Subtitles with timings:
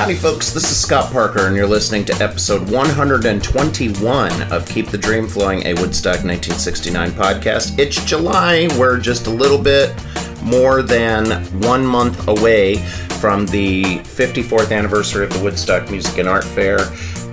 [0.00, 0.50] Howdy, folks.
[0.50, 5.66] This is Scott Parker, and you're listening to episode 121 of Keep the Dream Flowing,
[5.66, 7.78] a Woodstock 1969 podcast.
[7.78, 8.70] It's July.
[8.78, 9.94] We're just a little bit
[10.42, 12.76] more than one month away
[13.20, 16.78] from the 54th anniversary of the Woodstock Music and Art Fair.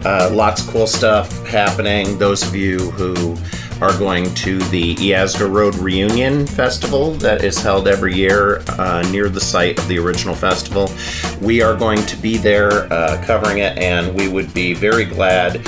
[0.04, 2.18] Uh, lots of cool stuff happening.
[2.18, 3.38] Those of you who
[3.82, 9.30] are going to the Yasgur Road Reunion Festival that is held every year uh, near
[9.30, 10.90] the site of the original festival.
[11.42, 15.62] We are going to be there uh, covering it, and we would be very glad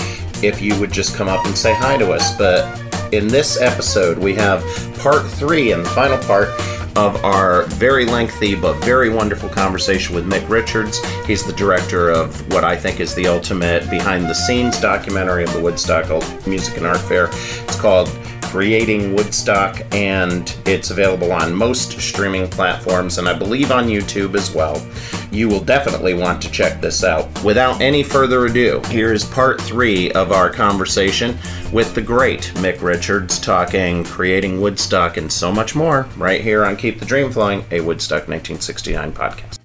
[0.44, 2.38] if you would just come up and say hi to us.
[2.38, 2.82] But
[3.14, 4.64] in this episode, we have
[5.00, 6.50] part three and the final part
[6.96, 11.04] of our very lengthy but very wonderful conversation with Mick Richards.
[11.26, 15.54] He's the director of what I think is the ultimate behind the scenes documentary of
[15.54, 16.08] the Woodstock
[16.48, 17.30] Music and Art Fair.
[17.32, 18.10] It's called
[18.50, 24.56] Creating Woodstock, and it's available on most streaming platforms and I believe on YouTube as
[24.56, 24.84] well.
[25.32, 27.28] You will definitely want to check this out.
[27.44, 31.38] Without any further ado, here's part three of our conversation
[31.72, 36.76] with the great Mick Richards talking creating Woodstock and so much more right here on
[36.76, 39.60] Keep the Dream Flowing, a Woodstock 1969 podcast.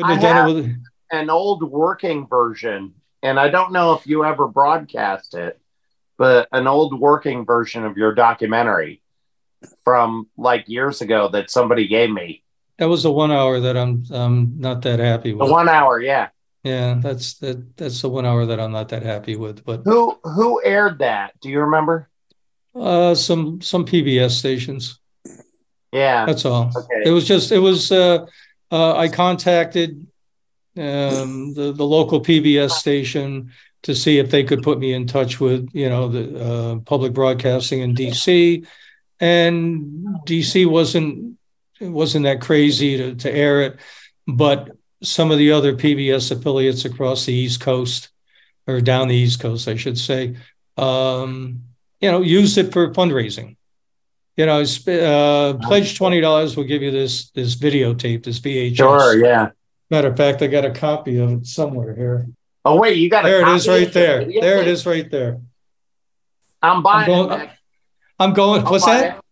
[0.00, 0.70] I have
[1.10, 5.58] an old working version, and I don't know if you ever broadcast it,
[6.16, 9.02] but an old working version of your documentary
[9.82, 12.42] from like years ago that somebody gave me.
[12.78, 15.46] That was the one hour that I'm um not that happy with.
[15.46, 16.28] The one hour, yeah.
[16.64, 19.64] Yeah, that's that that's the one hour that I'm not that happy with.
[19.64, 21.38] But who who aired that?
[21.40, 22.08] Do you remember?
[22.74, 24.98] Uh some some PBS stations.
[25.92, 26.26] Yeah.
[26.26, 26.72] That's all.
[26.76, 27.02] Okay.
[27.04, 28.26] It was just it was uh
[28.72, 30.06] uh I contacted
[30.76, 33.52] um the the local PBS station
[33.84, 37.12] to see if they could put me in touch with you know the uh, public
[37.12, 38.66] broadcasting in DC,
[39.20, 41.38] and DC wasn't
[41.80, 43.76] wasn't that crazy to to air it,
[44.26, 44.70] but
[45.02, 48.08] some of the other PBS affiliates across the East Coast
[48.66, 50.36] or down the East Coast, I should say,
[50.78, 51.64] um,
[52.00, 53.56] you know, used it for fundraising.
[54.36, 56.56] You know, uh, pledge twenty dollars.
[56.56, 58.76] We'll give you this this videotape, this VHS.
[58.76, 59.50] Sure, yeah.
[59.90, 62.26] Matter of fact, I got a copy of it somewhere here.
[62.64, 63.42] Oh wait, you got there.
[63.42, 64.24] It is right there.
[64.24, 65.40] There it is right there.
[66.62, 67.50] I'm buying I'm going, it.
[68.18, 68.64] I'm going.
[68.64, 69.22] I'll what's that?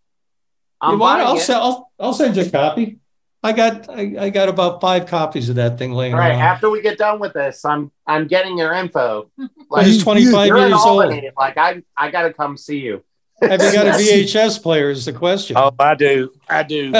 [0.81, 1.19] I'm you want?
[1.19, 1.41] buying I'll it.
[1.41, 1.59] send.
[1.61, 2.99] I'll, I'll send you a copy.
[3.43, 3.89] I got.
[3.89, 6.31] I, I got about five copies of that thing laying All right.
[6.31, 6.41] around.
[6.41, 9.31] After we get done with this, I'm I'm getting your info.
[9.71, 11.13] Like He's 25 you're years old.
[11.37, 13.03] Like I I got to come see you.
[13.41, 14.91] Have you got a VHS player?
[14.91, 15.57] Is the question.
[15.57, 16.33] Oh, I do.
[16.49, 16.91] I do.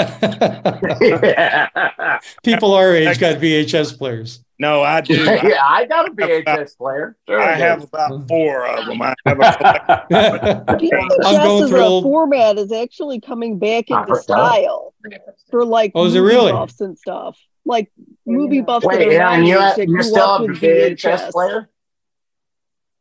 [1.01, 2.19] yeah.
[2.43, 4.43] People our age got VHS players.
[4.63, 5.15] No, I do.
[5.25, 7.17] yeah, I got a VHS player.
[7.27, 8.27] Sure I I have about mm-hmm.
[8.27, 9.01] four of them.
[9.01, 10.05] I have a
[10.69, 14.23] I'm going VHS through as a old- format is actually coming back I into forgot.
[14.23, 14.93] style
[15.51, 16.53] for like Oh, is it really?
[16.53, 17.37] buffs and stuff.
[17.65, 17.91] Like
[18.25, 18.85] movie buffs.
[18.85, 21.69] Wait, that are Aaron, you, have, you grew still have a with VHS player?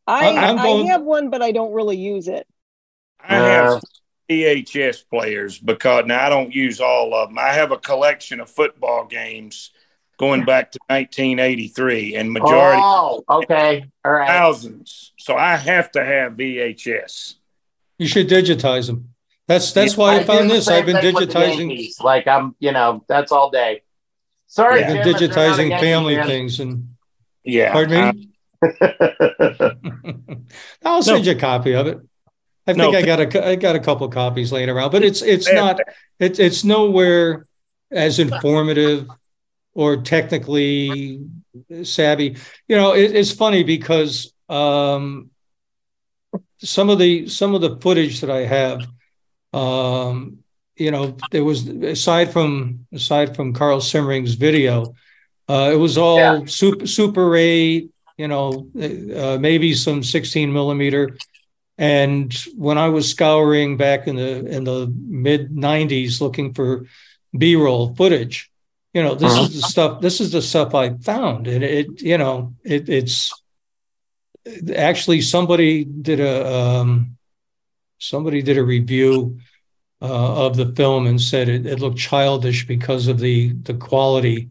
[0.08, 2.44] I, I'm going- I have one, but I don't really use it.
[3.20, 3.80] I have uh.
[4.28, 7.38] VHS players because now I don't use all of them.
[7.38, 9.70] I have a collection of football games
[10.22, 13.84] going back to 1983 and majority Oh, okay.
[14.04, 14.28] All right.
[14.28, 15.12] thousands.
[15.18, 17.34] So I have to have VHS.
[17.98, 19.08] You should digitize them.
[19.48, 20.68] That's that's why I, do found this.
[20.68, 21.68] I've been thing with the digitizing.
[21.70, 22.00] Yankees.
[22.00, 23.82] Like I'm, you know, that's all day.
[24.46, 24.92] Sorry, Yeah.
[24.94, 26.26] Jim, been if you're not a digitizing family fan.
[26.28, 26.86] things and
[27.42, 27.72] Yeah.
[27.72, 28.28] pardon me.
[28.80, 29.70] Uh,
[30.84, 31.98] I'll send you a copy of it.
[32.68, 35.20] I No, think I got a I got a couple copies laying around, but it's
[35.20, 35.80] it's not
[36.20, 37.44] it's it's nowhere
[37.90, 39.08] as informative
[39.74, 41.20] or technically
[41.82, 42.36] savvy.
[42.68, 45.30] You know, it, it's funny because um,
[46.58, 48.86] some of the some of the footage that I have,
[49.52, 50.38] um,
[50.76, 54.94] you know, there was aside from aside from Carl Simmering's video,
[55.48, 56.46] uh, it was all Yeah.
[56.46, 61.16] super super eight, you know, uh, maybe some sixteen millimeter.
[61.78, 66.86] And when I was scouring back in the in the mid '90s looking for
[67.36, 68.51] B-roll footage,
[68.92, 69.42] you know, this Uh-huh.
[69.44, 70.00] is the stuff.
[70.00, 73.32] This is the stuff I found, and it, you know, it, it's
[74.74, 77.16] actually somebody did a um,
[77.98, 79.38] somebody did a review
[80.00, 84.50] uh, of the film and said it, it looked childish because of the the quality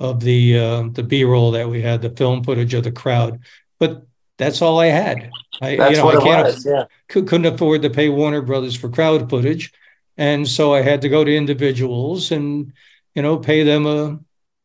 [0.00, 3.40] of the uh, the B-roll that we had, the film footage of the crowd.
[3.78, 4.06] But
[4.38, 5.30] that's all I had.
[5.62, 6.66] I, That's you know, what I can't was.
[6.66, 6.84] Yeah.
[7.08, 9.72] couldn't afford to pay Warner Brothers for crowd footage,
[10.16, 12.72] and so I had to go to individuals and
[13.14, 14.20] you know pay them a you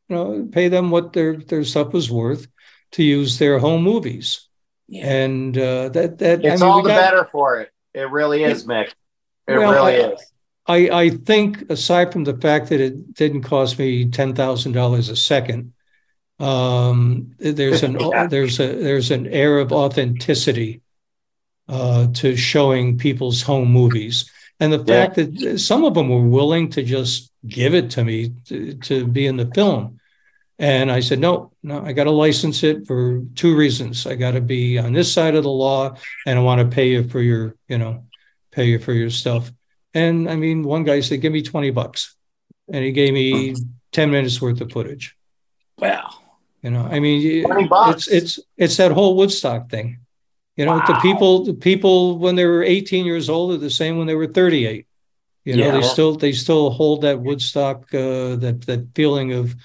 [0.10, 2.48] know pay them what their their stuff was worth
[2.94, 4.48] to use their home movies,
[4.94, 7.72] and uh, that that It's I mean all the got, better for it.
[7.94, 8.88] It really is, Mick.
[9.48, 10.32] It Well, really I- is.
[10.68, 15.10] I, I think aside from the fact that it didn't cost me ten thousand dollars
[15.10, 15.74] a second,
[16.40, 18.28] um, there's an yeah.
[18.30, 20.82] there's a there's an air of authenticity
[21.68, 26.70] uh, to showing people's home movies, and the fact that some of them were willing
[26.72, 30.00] to just give it to me to, to be in the film.
[30.58, 34.06] And I said, no, no, I got to license it for two reasons.
[34.06, 35.96] I got to be on this side of the law,
[36.26, 38.04] and I want to pay you for your, you know,
[38.52, 39.50] pay you for your stuff.
[39.94, 42.16] And I mean, one guy said, give me 20 bucks.
[42.72, 43.62] And he gave me hmm.
[43.94, 45.16] 10 minutes worth of footage.
[45.78, 46.10] Wow.
[46.62, 50.00] You know, I mean, it's it's it's that whole Woodstock thing.
[50.60, 50.86] You know, wow.
[50.88, 54.16] the people the people when they were 18 years old are the same when they
[54.16, 54.86] were 38.
[55.46, 55.72] You know, yeah.
[55.72, 59.56] they still they still hold that Woodstock uh, that that feeling of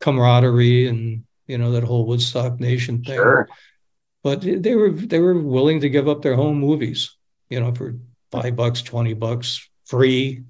[0.00, 3.16] camaraderie and you know that whole Woodstock Nation thing.
[3.16, 3.46] Sure.
[4.22, 7.14] But they were they were willing to give up their home movies,
[7.50, 7.96] you know, for
[8.30, 10.44] five bucks, twenty bucks, free.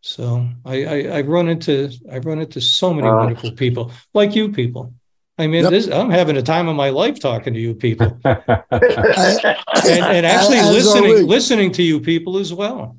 [0.00, 4.34] So I, I have run into I've run into so many uh, wonderful people like
[4.34, 4.94] you people.
[5.38, 5.70] I mean, yep.
[5.70, 10.58] this, I'm having a time of my life talking to you people, and, and, actually
[10.58, 11.24] As listening always.
[11.24, 12.96] listening to you people as well.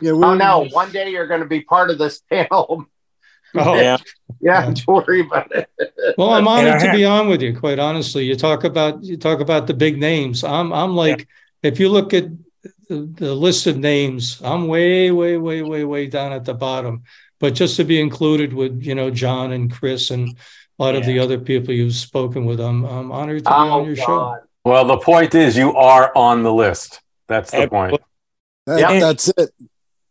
[0.00, 0.12] Yeah.
[0.12, 0.68] Oh no!
[0.70, 2.86] One day you're going to be part of this panel.
[3.52, 3.96] Oh yeah,
[4.40, 4.62] yeah.
[4.62, 5.68] Don't worry about it.
[6.16, 7.58] well, I'm honored to be on with you.
[7.58, 10.44] Quite honestly, you talk about you talk about the big names.
[10.44, 11.26] I'm I'm like,
[11.64, 11.70] yeah.
[11.70, 12.26] if you look at
[12.90, 17.02] the, the list of names, I'm way, way, way, way, way down at the bottom.
[17.38, 20.34] But just to be included with, you know, John and Chris and a
[20.82, 21.00] lot yeah.
[21.00, 23.96] of the other people you've spoken with, I'm, I'm honored to be oh, on your
[23.96, 24.04] God.
[24.04, 24.36] show.
[24.64, 27.00] Well, the point is, you are on the list.
[27.28, 28.00] That's the point.
[28.66, 29.50] That, that's it.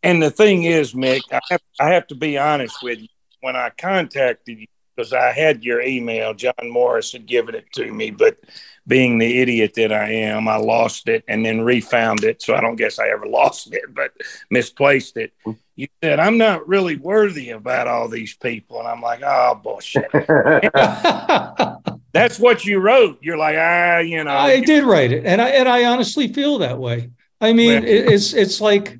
[0.01, 3.07] And the thing is, Mick, I have, I have to be honest with you.
[3.41, 7.91] When I contacted you, because I had your email, John Morris had given it to
[7.91, 8.37] me, but
[8.89, 12.41] being the idiot that I am, I lost it and then refound it.
[12.41, 14.11] So I don't guess I ever lost it, but
[14.49, 15.31] misplaced it.
[15.75, 18.79] You said, I'm not really worthy about all these people.
[18.79, 20.09] And I'm like, oh, bullshit.
[22.11, 23.19] That's what you wrote.
[23.21, 24.31] You're like, ah, you know.
[24.31, 25.25] I did write it.
[25.25, 27.11] And I, and I honestly feel that way.
[27.39, 28.99] I mean, it's, it's like,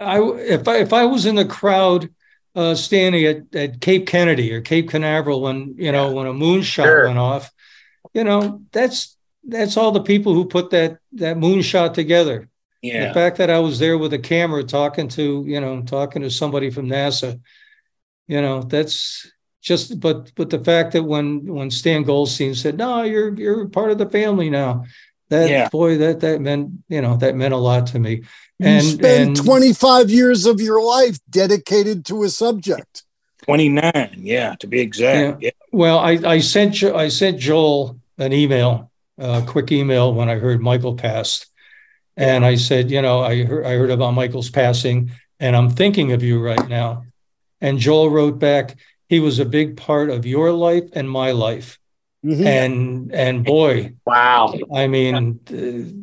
[0.00, 2.08] I, if I, if I was in the crowd,
[2.54, 6.84] uh, standing at, at Cape Kennedy or Cape Canaveral when, you know, when a moonshot
[6.84, 7.06] sure.
[7.06, 7.52] went off,
[8.12, 12.48] you know, that's that's all the people who put that that moonshot together.
[12.82, 13.08] Yeah.
[13.08, 16.30] The fact that I was there with a camera talking to, you know, talking to
[16.30, 17.40] somebody from NASA,
[18.28, 19.30] you know, that's
[19.60, 23.90] just but but the fact that when when Stan Goldstein said, No, you're you're part
[23.90, 24.84] of the family now.
[25.30, 25.68] That yeah.
[25.68, 28.22] boy, that that meant, you know, that meant a lot to me.
[28.60, 33.04] And you spend and, 25 years of your life dedicated to a subject.
[33.48, 35.42] 29, yeah, to be exact.
[35.42, 35.46] Yeah.
[35.46, 35.66] yeah.
[35.72, 40.34] Well, I, I sent you I sent Joel an email, a quick email when I
[40.34, 41.46] heard Michael passed.
[42.14, 46.12] And I said, you know, I heard I heard about Michael's passing, and I'm thinking
[46.12, 47.04] of you right now.
[47.62, 48.76] And Joel wrote back,
[49.08, 51.78] he was a big part of your life and my life.
[52.22, 52.46] Mm-hmm.
[52.46, 54.52] And and boy, wow!
[54.74, 55.40] I mean,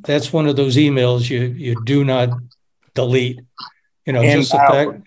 [0.03, 2.29] that's one of those emails you you do not
[2.95, 3.39] delete.
[4.07, 5.03] You know, and just the fact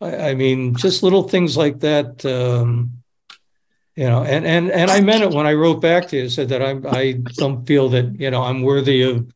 [0.00, 2.24] I, mean, just little things like that.
[2.24, 3.02] Um,
[3.96, 6.28] you know, and and and I meant it when I wrote back to you.
[6.28, 9.30] Said that I I don't feel that you know I'm worthy of,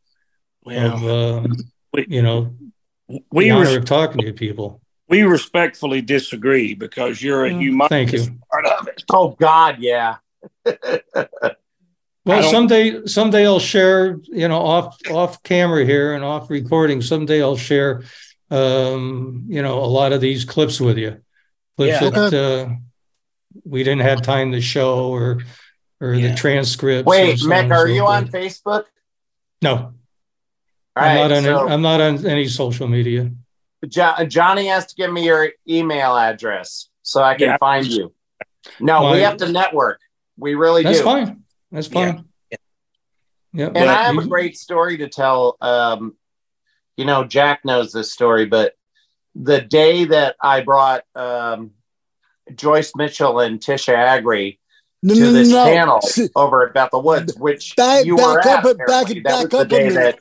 [0.65, 1.49] well, of uh,
[1.93, 2.55] we, you know,
[3.31, 4.81] we honor of talking to people.
[5.09, 8.39] We respectfully disagree because you're a well, humongous thank you.
[8.51, 9.05] part of it.
[9.13, 10.17] Oh God, yeah.
[12.25, 17.03] well, someday someday I'll share you know off off camera here and off recording.
[17.03, 18.03] Someday I'll share
[18.51, 21.21] um, you know, a lot of these clips with you.
[21.77, 22.11] Clips yeah.
[22.11, 22.75] that uh,
[23.65, 25.41] we didn't have time to show or
[26.01, 26.29] or yeah.
[26.29, 27.07] the transcripts.
[27.07, 28.85] Wait, Mick, are you on Facebook?
[29.63, 29.95] No.
[30.97, 33.33] I'm not on so I'm not on any social media.
[33.89, 37.57] Jo- Johnny has to give me your email address so I can yeah.
[37.59, 38.13] find you.
[38.81, 40.01] No, My, we have to network.
[40.37, 41.05] We really that's do.
[41.05, 41.43] That's fine.
[41.73, 42.25] That's fine.
[42.51, 42.57] Yeah.
[43.53, 43.67] yeah.
[43.67, 45.57] and I have a great story to tell.
[45.61, 46.17] Um,
[46.97, 48.75] you know, Jack knows this story, but
[49.35, 51.73] the day that I brought um,
[52.55, 54.61] Joyce Mitchell and Tisha Agri
[55.03, 55.65] no, to no, this no.
[55.65, 56.01] panel
[56.37, 59.45] over at Bethel Woods, which back, you back were up, at, back, that back was
[59.45, 60.19] up the day that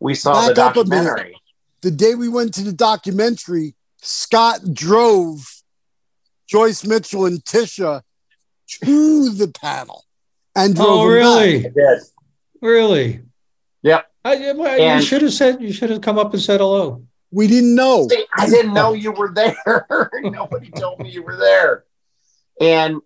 [0.00, 1.36] we saw the documentary.
[1.82, 5.62] The day we went to the documentary, Scott drove
[6.46, 8.02] Joyce Mitchell and Tisha
[8.84, 10.04] to the panel
[10.54, 10.88] and drove.
[10.88, 11.66] Oh, really?
[12.60, 13.20] Really?
[13.82, 14.06] Yep.
[14.24, 15.60] I, well, and, you should have said.
[15.60, 17.04] You should have come up and said hello.
[17.30, 18.06] We didn't know.
[18.08, 20.10] See, I didn't know you were there.
[20.22, 21.84] Nobody told me you were there.
[22.60, 23.00] And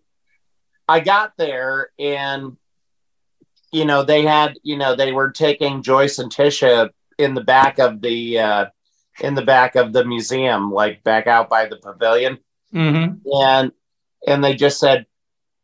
[0.88, 2.56] I got there, and
[3.73, 7.78] you know they had, you know, they were taking Joyce and Tisha in the back
[7.78, 8.66] of the uh,
[9.20, 12.38] in the back of the museum, like back out by the pavilion.
[12.75, 13.28] Mm-hmm.
[13.42, 13.73] And
[14.26, 15.06] and they just said,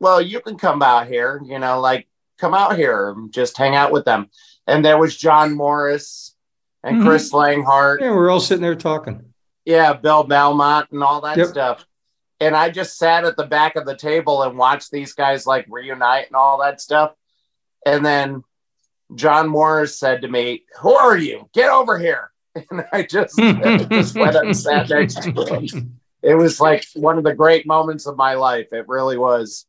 [0.00, 3.75] Well, you can come out here, you know, like come out here and just hang
[3.75, 4.28] out with them.
[4.66, 6.35] And there was John Morris
[6.83, 7.07] and mm-hmm.
[7.07, 8.00] Chris Langhart.
[8.00, 9.33] Yeah, we're all sitting there talking.
[9.64, 11.47] Yeah, Bill Belmont and all that yep.
[11.49, 11.87] stuff.
[12.40, 15.66] And I just sat at the back of the table and watched these guys like
[15.69, 17.14] reunite and all that stuff.
[17.87, 18.42] And then
[19.14, 21.49] John Morris said to me, Who are you?
[21.52, 22.31] Get over here.
[22.71, 25.99] And I just, just went and sat next to him.
[26.23, 28.69] It was like one of the great moments of my life.
[28.73, 29.64] It really was.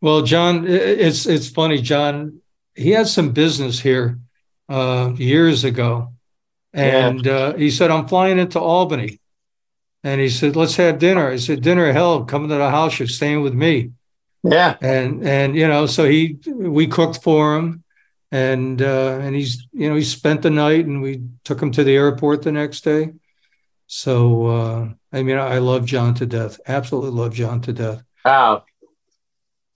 [0.00, 2.40] Well, John, it's it's funny, John.
[2.76, 4.18] He had some business here
[4.68, 6.12] uh, years ago,
[6.72, 7.32] and yeah.
[7.32, 9.20] uh, he said, "I'm flying into Albany,"
[10.04, 12.98] and he said, "Let's have dinner." I said, "Dinner, hell, come to the house.
[12.98, 13.92] You're staying with me."
[14.42, 17.82] Yeah, and and you know, so he we cooked for him,
[18.30, 21.84] and uh, and he's you know he spent the night, and we took him to
[21.84, 23.12] the airport the next day.
[23.86, 26.60] So uh, I mean, I love John to death.
[26.66, 28.02] Absolutely love John to death.
[28.24, 28.64] Oh,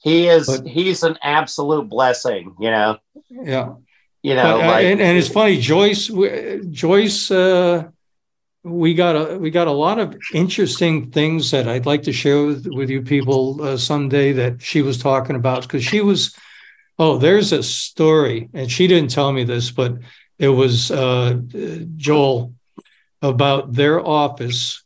[0.00, 0.46] he is.
[0.46, 2.54] But, he's an absolute blessing.
[2.58, 2.98] You know.
[3.30, 3.74] Yeah.
[4.22, 6.10] You know, but, uh, like, and, and, it's funny, Joyce.
[6.70, 7.30] Joyce.
[7.30, 7.88] Uh,
[8.62, 12.44] we got a we got a lot of interesting things that I'd like to share
[12.44, 16.36] with, with you people uh, someday that she was talking about because she was
[16.98, 19.96] oh there's a story and she didn't tell me this but
[20.38, 21.38] it was uh,
[21.96, 22.54] Joel
[23.22, 24.82] about their office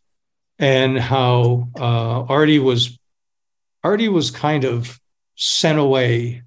[0.58, 2.96] and how uh, Artie was
[3.82, 5.00] Artie was kind of
[5.36, 6.42] sent away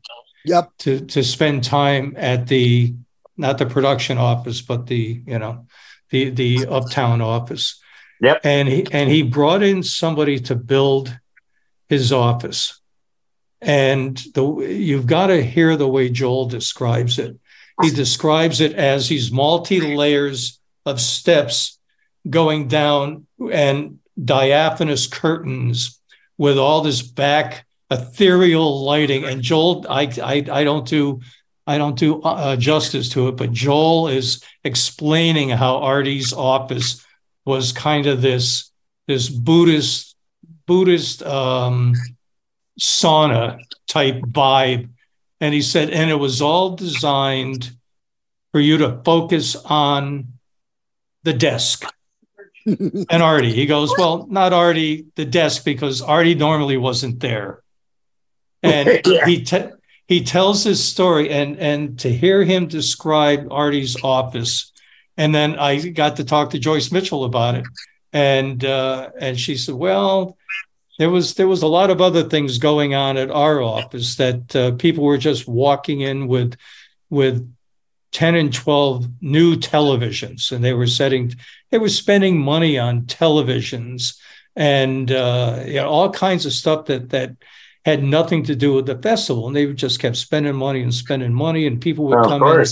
[0.45, 2.93] yep to to spend time at the
[3.35, 5.65] not the production office but the you know
[6.09, 7.79] the the uptown office.
[8.21, 8.41] Yep.
[8.43, 11.17] And he and he brought in somebody to build
[11.87, 12.79] his office.
[13.61, 17.37] And the you've got to hear the way Joel describes it.
[17.81, 21.79] He describes it as these multi layers of steps
[22.27, 25.99] going down and diaphanous curtains
[26.37, 29.25] with all this back ethereal lighting.
[29.25, 31.21] And Joel, I I, I don't do
[31.65, 37.05] I don't do uh, justice to it, but Joel is explaining how Artie's office
[37.45, 38.71] was kind of this
[39.07, 40.15] this Buddhist
[40.65, 41.95] Buddhist um,
[42.79, 44.89] sauna type vibe,
[45.39, 47.71] and he said, and it was all designed
[48.51, 50.27] for you to focus on
[51.23, 51.85] the desk.
[52.65, 57.61] and Artie, he goes, well, not Artie, the desk, because Artie normally wasn't there.
[58.67, 59.25] And yeah.
[59.25, 59.71] he te-
[60.07, 64.71] he tells his story and and to hear him describe Artie's office.
[65.17, 67.65] And then I got to talk to Joyce Mitchell about it.
[68.13, 70.37] And uh, and she said well
[70.97, 74.55] there was there was a lot of other things going on at our office that
[74.55, 76.57] uh, people were just walking in with
[77.09, 77.53] with
[78.13, 80.51] 10 and 12 new televisions.
[80.51, 81.33] And they were setting
[81.69, 84.17] they were spending money on televisions.
[84.55, 87.35] And uh, you know all kinds of stuff that that
[87.87, 91.33] had nothing to do with the festival, and they just kept spending money and spending
[91.33, 92.65] money, and people would come in.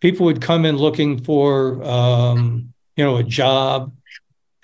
[0.00, 3.92] People would come in looking for, um, you know, a job,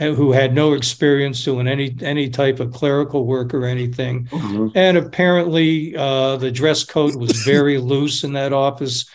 [0.00, 4.76] who had no experience doing any any type of clerical work or anything, mm-hmm.
[4.76, 9.08] and apparently uh, the dress code was very loose in that office.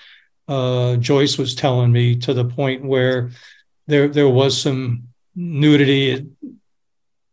[0.48, 3.32] Uh, Joyce was telling me to the point where
[3.88, 6.26] there there was some nudity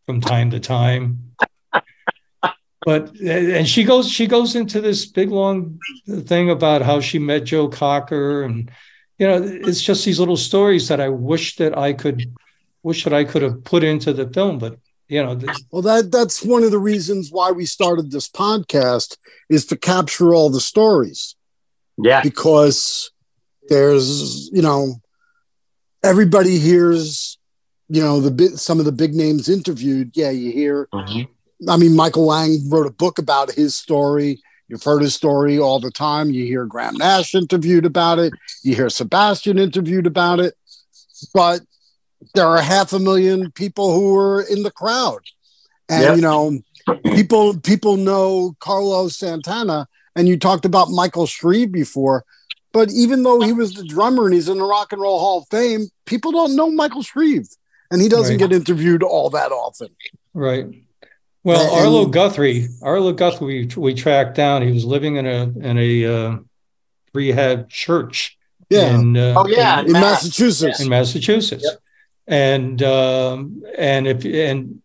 [0.05, 1.35] from time to time
[2.85, 7.45] but and she goes she goes into this big long thing about how she met
[7.45, 8.71] Joe Cocker and
[9.19, 12.35] you know it's just these little stories that I wish that I could
[12.83, 16.43] wish that I could have put into the film but you know well that that's
[16.43, 19.17] one of the reasons why we started this podcast
[19.49, 21.37] is to capture all the stories.
[21.97, 22.23] Yeah.
[22.23, 23.11] Because
[23.69, 24.97] there's you know
[26.03, 27.39] everybody hears
[27.89, 30.11] you know the bit some of the big names interviewed.
[30.15, 31.33] Yeah you hear mm-hmm.
[31.69, 34.43] I mean, Michael Lang wrote a book about his story.
[34.69, 36.31] You've heard his story all the time.
[36.31, 38.33] You hear Graham Nash interviewed about it.
[38.63, 40.55] You hear Sebastian interviewed about it.
[41.33, 41.61] But
[42.35, 45.21] there are half a million people who were in the crowd.
[45.89, 46.17] And yep.
[46.17, 46.59] you know,
[47.15, 52.25] people people know Carlos Santana, and you talked about Michael Shrieve before.
[52.73, 55.39] But even though he was the drummer and he's in the Rock and Roll Hall
[55.39, 57.49] of Fame, people don't know Michael Shrieve,
[57.91, 58.51] and he doesn't right.
[58.51, 59.89] get interviewed all that often.
[60.33, 60.67] Right.
[61.45, 64.63] Well, and, Arlo Guthrie, Arlo Guthrie, we, we, tracked down.
[64.63, 66.37] He was living in a in a uh,
[67.13, 68.39] rehab church.
[68.71, 68.95] Yeah.
[68.95, 70.81] In, uh, oh yeah, in, in Massachusetts.
[70.81, 71.79] In Massachusetts, yep.
[72.27, 74.81] and um, and if and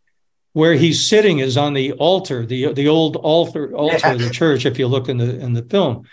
[0.51, 4.11] where he's sitting is on the altar, the the old altar altar yeah.
[4.11, 4.65] of the church.
[4.65, 6.03] If you look in the in the film,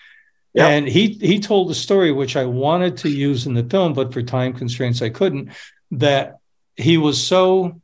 [0.54, 0.70] yep.
[0.70, 4.12] and he he told the story which I wanted to use in the film, but
[4.12, 5.50] for time constraints I couldn't.
[5.90, 6.38] that
[6.76, 7.80] he was so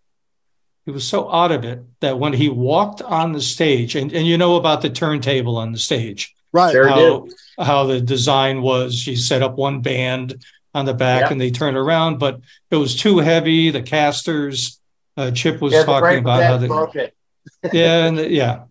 [0.85, 4.27] he was so out of it that when he walked on the stage, and, and
[4.27, 6.75] you know about the turntable on the stage, right?
[6.75, 11.31] How, how the design was, you set up one band on the back Yep.
[11.33, 13.71] and they turn around, but it was too heavy.
[13.71, 14.81] The casters,
[15.17, 17.15] uh, Chip was Yeah, talking break about how they broke it.
[17.73, 18.65] yeah, and the- yeah,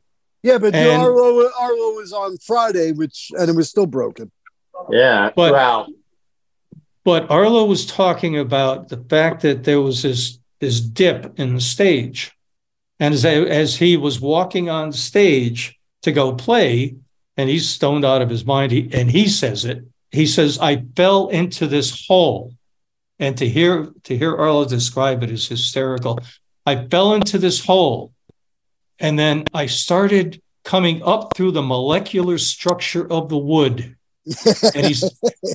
[0.44, 4.32] Yeah, but the And- Arlo Arlo was on Friday, which and it was still broken.
[4.89, 5.30] Yeah.
[5.36, 5.88] But- wow.
[7.03, 11.62] But Arlo was talking about the fact that there was this this dip in the
[11.62, 12.32] stage,
[13.00, 16.96] and as as he was walking on stage to go play,
[17.36, 19.84] and he's stoned out of his mind, he, and he says it.
[20.12, 22.53] He says, "I fell into this hole,"
[23.20, 26.20] and to hear to hear Arlo describe it is hysterical.
[26.65, 28.13] I fell into this hole,
[29.00, 33.96] and then I started coming up through the molecular structure of the wood
[34.75, 35.04] and he's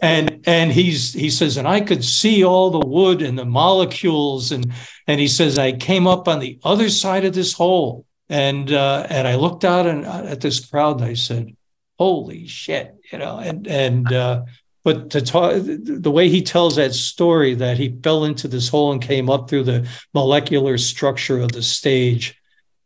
[0.02, 4.50] and and he's he says and i could see all the wood and the molecules
[4.50, 4.72] and
[5.06, 9.06] and he says i came up on the other side of this hole and uh
[9.08, 11.54] and i looked out and uh, at this crowd and i said
[11.98, 14.42] holy shit you know and and uh
[14.82, 18.92] but to talk the way he tells that story that he fell into this hole
[18.92, 22.40] and came up through the molecular structure of the stage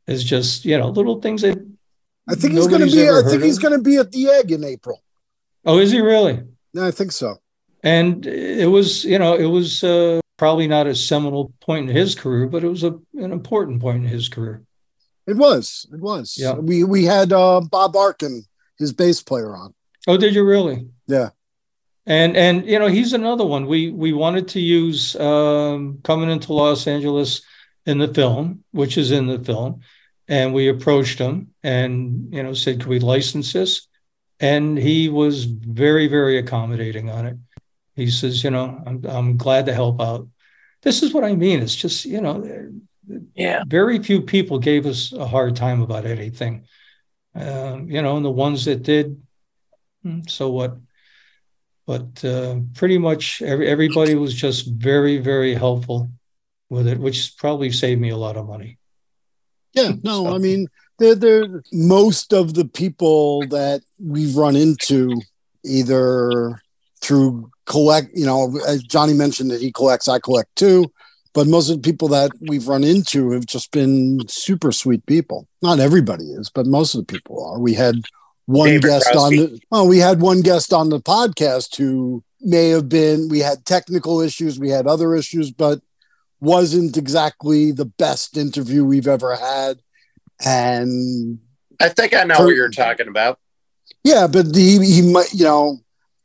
[0.07, 1.59] is just you know little things that
[2.29, 3.09] I think he's going to be.
[3.09, 5.03] I think heard he's going to be at the Egg in April.
[5.65, 6.43] Oh is he really
[6.75, 7.37] No, I think so.
[7.83, 12.15] and it was you know it was uh, probably not a seminal point in his
[12.15, 14.63] career but it was a, an important point in his career
[15.27, 15.87] It was.
[15.93, 16.37] It was.
[16.39, 16.55] Yeah.
[16.55, 18.43] We we had uh, Bob Arkin,
[18.79, 19.75] his bass player, on.
[20.09, 21.31] oh did you really Yeah.
[22.07, 26.53] and and you know he's another one we we wanted to use um, coming into
[26.53, 27.43] los angeles
[27.87, 29.81] in the film which is in the film
[30.29, 33.73] and we approached him and you know said can we license this
[34.41, 37.37] and he was very very accommodating on it
[37.97, 40.27] he says you know i'm, I'm glad to help out
[40.83, 42.37] this is what i mean it's just you know
[43.35, 43.65] Yeah.
[43.67, 46.65] very few people gave us a hard time about anything.
[47.35, 49.07] Um, you know, and the ones that did,
[50.05, 50.77] mm, so what?
[51.87, 56.09] But uh, pretty much every, everybody was just very, very helpful
[56.69, 58.79] with it, which probably saved me a lot of money.
[59.75, 59.93] Yeah.
[60.03, 60.69] No, So- I mean,
[61.01, 65.21] they're, they're most of the people that we've run into
[65.65, 66.61] either
[67.01, 68.11] through collect.
[68.15, 70.93] You know, as Johnny mentioned that he collects, I collect too.
[71.33, 75.47] But most of the people that we've run into have just been super sweet people.
[75.63, 77.59] Not everybody is, but most of the people are.
[77.59, 78.03] We had
[78.47, 82.71] one David guest on the well, we had one guest on the podcast who may
[82.71, 85.81] have been we had technical issues, we had other issues, but
[86.41, 89.79] wasn't exactly the best interview we've ever had.
[90.45, 91.39] And
[91.81, 93.39] I think I know For- what you're talking about.
[94.05, 95.79] yeah, but he he might you know,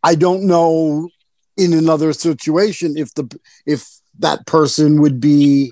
[0.04, 1.10] I don't know
[1.58, 3.26] in another situation if the
[3.66, 3.88] if
[4.20, 5.72] that person would be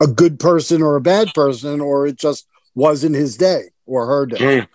[0.00, 4.26] a good person or a bad person, or it just wasn't his day or her
[4.26, 4.66] day.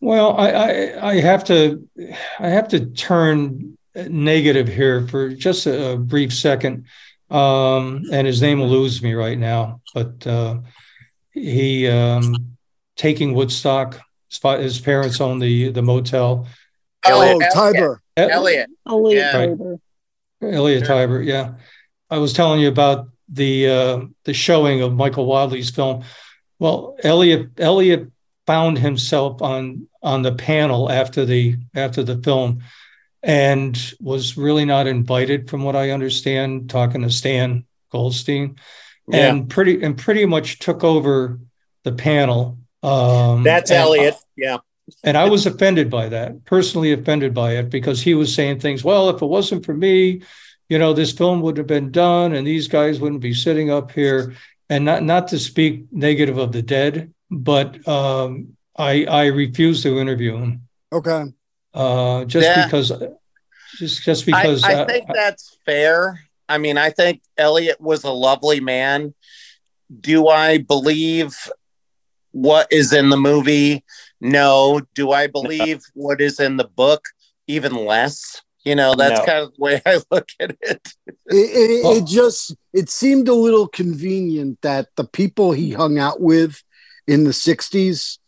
[0.00, 1.86] Well, I, I I have to
[2.38, 6.86] I have to turn negative here for just a, a brief second.
[7.30, 10.58] Um, and his name eludes me right now, but uh,
[11.42, 12.56] he um,
[12.96, 14.00] taking Woodstock.
[14.28, 16.46] His, his parents own the the motel.
[17.06, 17.50] Oh, Elliot.
[17.52, 18.02] Tiber.
[18.18, 18.70] E- Elliot.
[18.86, 19.36] Elliot Yeah.
[19.36, 19.78] Right.
[20.42, 20.96] Elliot Sure.
[20.96, 21.54] Tiber, yeah.
[22.08, 26.04] I was telling you about the uh, the showing of Michael Wadleigh's film.
[26.58, 28.10] Well, Elliot Elliot
[28.46, 32.62] found himself on on the panel after the after the film,
[33.22, 36.70] and was really not invited, from what I understand.
[36.70, 38.56] Talking to Stan Goldstein,
[39.12, 39.28] Yeah.
[39.30, 41.38] and pretty and pretty much took over
[41.84, 42.58] the panel.
[42.82, 44.14] Um, That's and- Elliot.
[44.36, 44.58] Yeah.
[45.04, 48.82] and I was offended by that, personally offended by it, because he was saying things,
[48.82, 50.22] well, if it wasn't for me,
[50.68, 53.92] you know, this film would have been done and these guys wouldn't be sitting up
[53.92, 54.34] here.
[54.68, 59.98] And not not to speak negative of the dead, but um, I I refuse to
[59.98, 60.68] interview him.
[60.92, 61.24] Okay.
[61.74, 62.64] Uh, just Yeah.
[62.66, 62.92] because
[63.78, 66.20] just just I, because I uh, think that's fair.
[66.50, 69.14] I mean, I think Elliot was a lovely man.
[70.00, 71.34] Do I believe
[72.32, 73.84] what is in the movie?
[74.20, 74.80] No.
[74.94, 77.04] Do I believe what is in the book?
[77.46, 78.42] Even less.
[78.64, 79.26] You know, that's No.
[79.26, 80.88] kind of the way I look at it.
[81.06, 85.98] It, it, Well- it just it seemed a little convenient that the people he hung
[85.98, 86.62] out with
[87.06, 88.18] in the 60s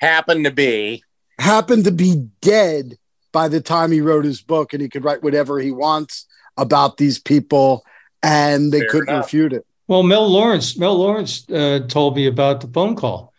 [0.00, 1.02] Happened to be.
[1.38, 2.96] happened to be dead
[3.32, 6.96] by the time he wrote his book and he could write whatever he wants about
[6.96, 7.84] these people
[8.22, 9.26] and they Fair couldn't enough.
[9.26, 13.32] refute it well, Mel Lawrence, Mel Lawrence uh, told me about the phone call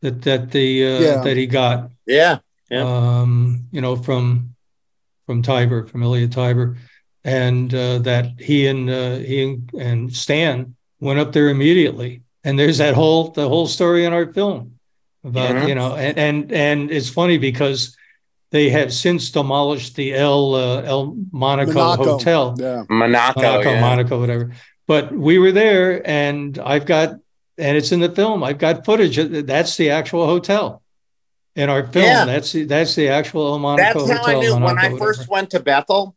[0.00, 1.22] that that the uh, Yeah.
[1.22, 2.38] that he got Yeah.
[2.70, 2.82] Yeah.
[2.82, 4.54] um, you know, from
[5.26, 6.76] from Tiber, from Elliot Tiber.
[7.24, 12.22] and uh, that he and uh, he and, and Stan went up there immediately.
[12.42, 14.80] And there's that whole the whole story in our film
[15.22, 15.68] about mm-hmm.
[15.68, 17.96] you know and, and and it's funny because
[18.52, 22.04] they have since demolished the El uh, El Monaco, Monaco.
[22.04, 22.84] Hotel, yeah.
[22.88, 23.80] Monaco, Monaco, yeah.
[23.80, 24.52] Monaco, whatever.
[24.86, 27.16] But we were there, and I've got
[27.58, 28.44] and it's in the film.
[28.44, 29.16] I've got footage.
[29.46, 30.82] That's the actual hotel
[31.56, 32.04] in our film.
[32.04, 32.24] Yeah.
[32.26, 34.06] That's the, that's the actual El Monaco.
[34.06, 34.98] That's how hotel, I knew Monaco, when I whatever.
[34.98, 36.14] first went to Bethel.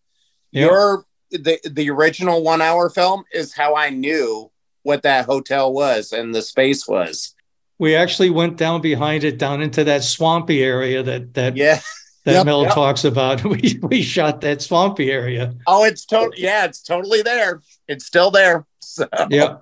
[0.51, 0.69] Yep.
[0.69, 4.51] Your the the original one hour film is how I knew
[4.83, 7.33] what that hotel was and the space was.
[7.79, 11.79] We actually went down behind it, down into that swampy area that that yeah.
[12.25, 12.73] That yep, Mel yep.
[12.73, 13.43] talks about.
[13.45, 15.55] We we shot that swampy area.
[15.67, 17.61] Oh, it's totally yeah, it's totally there.
[17.87, 18.65] It's still there.
[18.79, 19.07] So.
[19.29, 19.57] Yeah,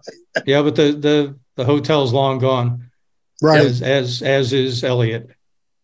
[0.45, 2.89] yeah, but the the the hotel's long gone,
[3.41, 3.65] right?
[3.65, 5.29] As as, as is Elliot.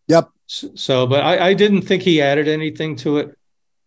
[0.08, 0.30] Yep.
[0.46, 3.36] So, but I I didn't think he added anything to it,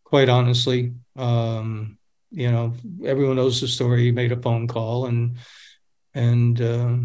[0.04, 0.94] quite honestly.
[1.16, 1.98] Um,
[2.32, 4.04] you know, everyone knows the story.
[4.04, 5.38] He made a phone call, and
[6.14, 6.96] and uh,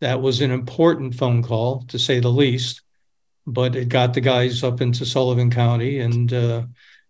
[0.00, 2.82] that was an important phone call to say the least.
[3.46, 6.62] But it got the guys up into Sullivan County, and uh,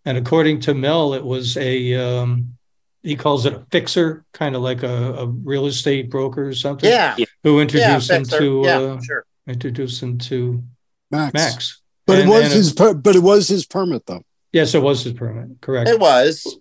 [0.05, 2.55] and according to Mel, it was a um,
[3.03, 6.89] he calls it a fixer, kind of like a, a, real estate broker or something.
[6.89, 9.27] Yeah, who introduced yeah, him to yeah, uh, sure.
[9.47, 10.63] introduced him to
[11.11, 11.35] Max.
[11.35, 11.83] Max.
[12.07, 14.23] But And- it was his per- but it was his permit though.
[14.53, 15.91] yes, it was his permit, correct.
[15.91, 16.59] It was.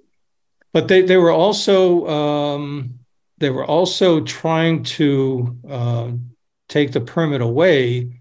[0.73, 2.99] but they they were also um,
[3.37, 6.11] they were also trying to uh,
[6.69, 8.20] take the permit away,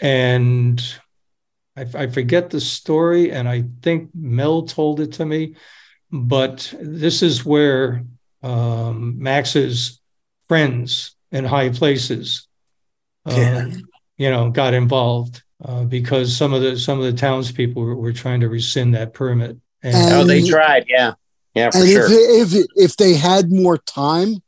[0.00, 0.82] and
[1.76, 5.56] I, I forget the story, and I think Mel told it to me,
[6.10, 8.04] but this is where
[8.42, 10.00] um, Max's
[10.48, 12.46] friends in high places,
[13.26, 13.70] uh, Yeah.
[14.16, 18.12] you know, got involved uh, because some of the some of the townspeople were, were
[18.12, 19.56] trying to rescind that permit.
[19.82, 20.84] And, And- Oh, they tried.
[20.88, 21.14] Yeah.
[21.54, 22.06] Yeah, for and sure.
[22.10, 24.42] if if if they had more time,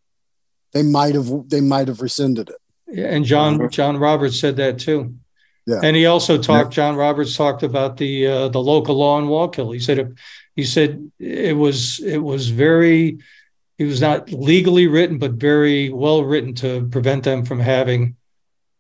[0.72, 2.56] they might have they might have rescinded it.
[3.12, 3.70] and John Mhm.
[3.70, 5.14] John Roberts said that too.
[5.68, 5.81] Yeah.
[5.83, 6.72] And he also talked.
[6.72, 9.74] John Roberts talked about the uh, the local law in Wallkill.
[9.74, 10.09] He said it,
[10.57, 13.18] he said it was it was very
[13.76, 18.16] it was not legally written, but very well written to prevent them from having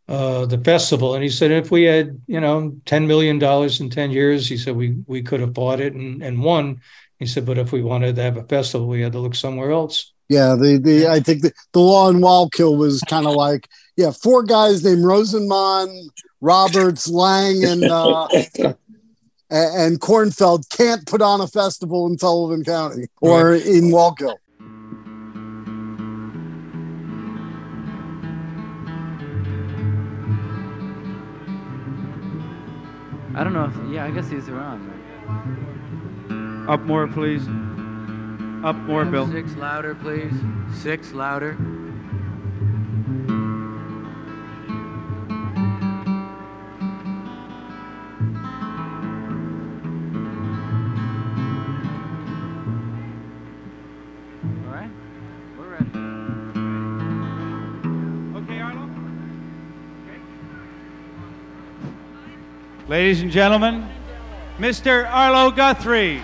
[0.08, 1.14] uh, the festival.
[1.14, 4.56] And he said if we had you know ten million dollars in ten years, he
[4.56, 6.80] said we we could have bought it and and won.
[7.18, 9.72] He said, but if we wanted to have a festival, we had to look somewhere
[9.72, 10.14] else.
[10.30, 13.68] Yeah, the the I think the, the law in Wallkill was kind of like
[13.98, 18.28] yeah, four guys named Rosenman, Roberts, Lang, and uh,
[19.50, 24.36] and Kornfeld can't put on a festival in Sullivan County or in Wallkill.
[33.34, 34.88] I don't know if, yeah, I guess he's around.
[36.30, 36.66] on.
[36.68, 37.42] Up more, please.
[38.64, 39.28] Up more, Bill.
[39.32, 40.32] Six louder, please.
[40.72, 41.56] Six louder.
[62.88, 63.86] Ladies and gentlemen,
[64.56, 65.06] Mr.
[65.10, 66.22] Arlo Guthrie.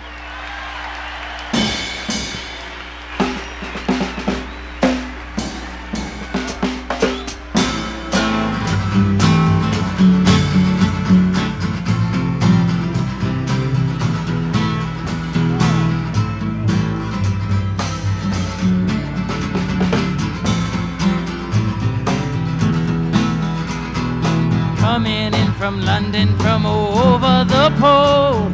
[25.65, 28.51] From London from over the pole,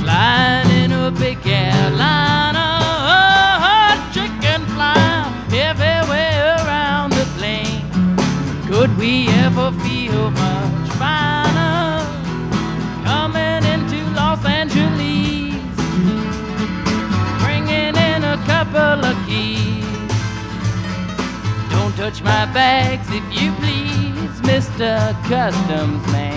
[0.00, 2.72] flying in a big airliner.
[3.14, 4.98] Oh, chicken fly
[5.52, 7.84] everywhere around the plane.
[8.66, 12.04] Could we ever feel much finer?
[13.04, 15.62] Coming into Los Angeles,
[17.40, 19.84] bringing in a couple of keys.
[21.70, 25.12] Don't touch my bags if you please, Mr.
[25.28, 26.27] Customs Man.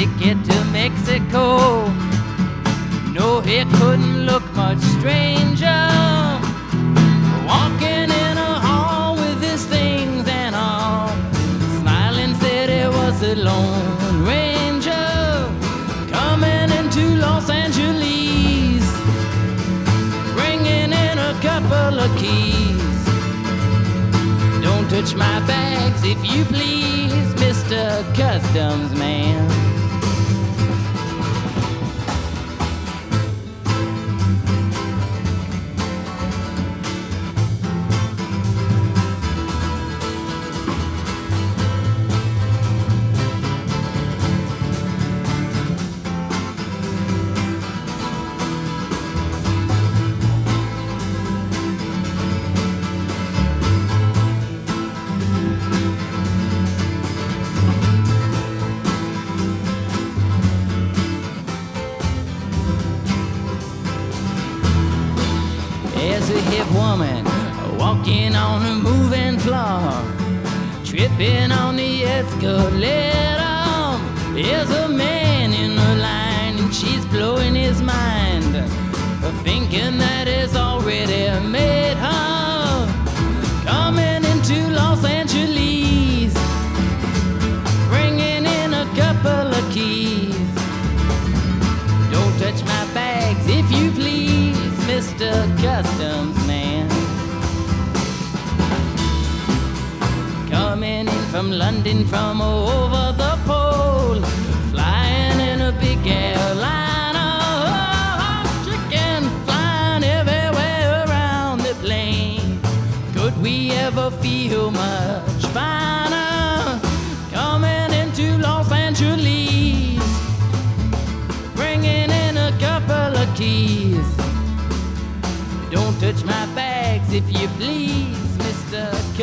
[0.00, 1.84] Ticket to Mexico.
[3.12, 5.82] No, it couldn't look much stranger.
[7.50, 11.08] Walking in a hall with his things and all.
[11.80, 15.10] Smiling said it was the Lone Ranger.
[16.16, 18.84] Coming into Los Angeles
[20.38, 22.98] bringing in a couple of keys.
[24.62, 27.82] Don't touch my bags if you please, Mr.
[28.14, 29.69] Customs Man.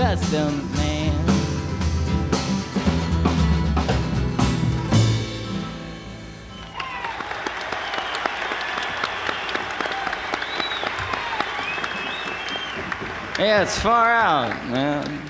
[0.08, 0.22] Mr.
[0.22, 1.14] Customs Man.
[13.38, 15.22] Yeah, it's far out, man.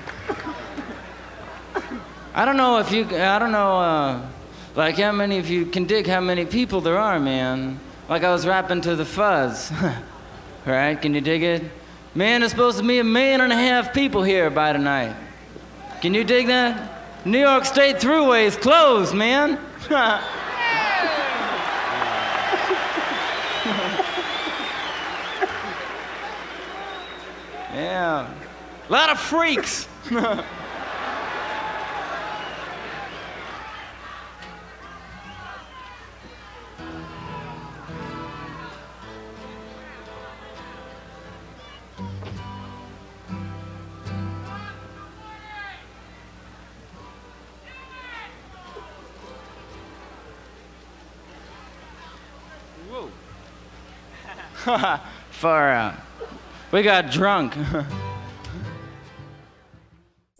[2.32, 4.26] I don't know if you, I don't know, uh,
[4.76, 7.80] like how many of you can dig how many people there are, man.
[8.08, 9.72] Like I was rapping to the fuzz.
[10.64, 10.94] right?
[10.94, 11.64] Can you dig it?
[12.18, 15.14] Man, there's supposed to be a million and a half people here by tonight.
[16.02, 17.24] Can you dig that?
[17.24, 19.50] New York State Thruway is closed, man.
[27.72, 28.34] yeah.
[28.88, 29.86] A lot of freaks.
[55.30, 55.94] Far out.
[56.72, 57.54] We got drunk.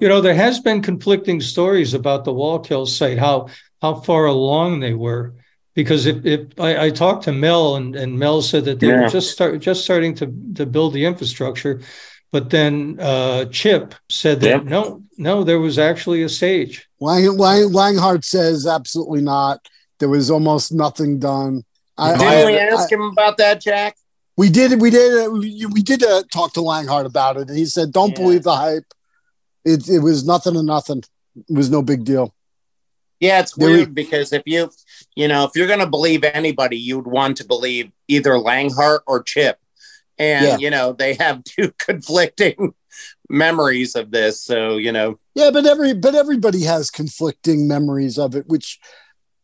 [0.00, 3.48] You know, there has been conflicting stories about the Wallkill site, how
[3.82, 5.34] how far along they were.
[5.74, 9.02] Because if, if I, I talked to Mel and, and Mel said that they Yeah.
[9.02, 11.80] were just start just starting to to build the infrastructure,
[12.30, 14.64] but then uh, Chip said that Yep.
[14.66, 16.88] no, no, there was actually a stage.
[17.00, 19.66] Lang, Lang, Langhart says absolutely not.
[19.98, 21.64] There was almost nothing done.
[21.96, 23.96] I, Didn't I- we I- ask him about that, Jack?
[24.38, 24.80] We did.
[24.80, 25.26] We did.
[25.26, 28.22] uh, We, we did uh, talk to Langhart about it, and he said, "Don't Yeah.
[28.24, 28.94] believe the hype.
[29.64, 31.02] It it was nothing to nothing.
[31.36, 32.34] It was no big deal."
[33.20, 34.70] Yeah, it's weird because if you,
[35.16, 39.24] you know, if you're going to believe anybody, you'd want to believe either Langhart or
[39.24, 39.58] Chip.
[40.18, 40.56] And, Yeah.
[40.58, 42.74] you know, they have two conflicting
[43.28, 44.40] memories of this.
[44.40, 48.78] So, you know, Yeah, but every but everybody has conflicting memories of it, which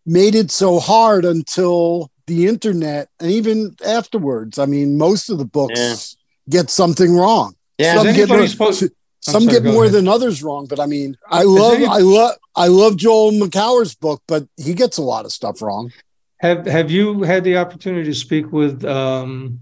[0.07, 4.59] made it so hard until the internet and even afterwards.
[4.59, 6.61] I mean, most of the books Yeah.
[6.61, 7.55] get something wrong.
[7.79, 10.67] yeah, some get more, supposed- some sorry, get more than others wrong.
[10.67, 14.75] But I mean, I love any- I love I love Joel Makower's book, but he
[14.75, 15.93] gets a lot of stuff wrong.
[16.39, 19.61] Have Have you had the opportunity to speak with um,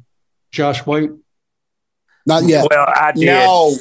[0.51, 1.11] Josh White?
[2.27, 2.67] Not yet.
[2.71, 3.27] Well, I did.
[3.27, 3.75] no,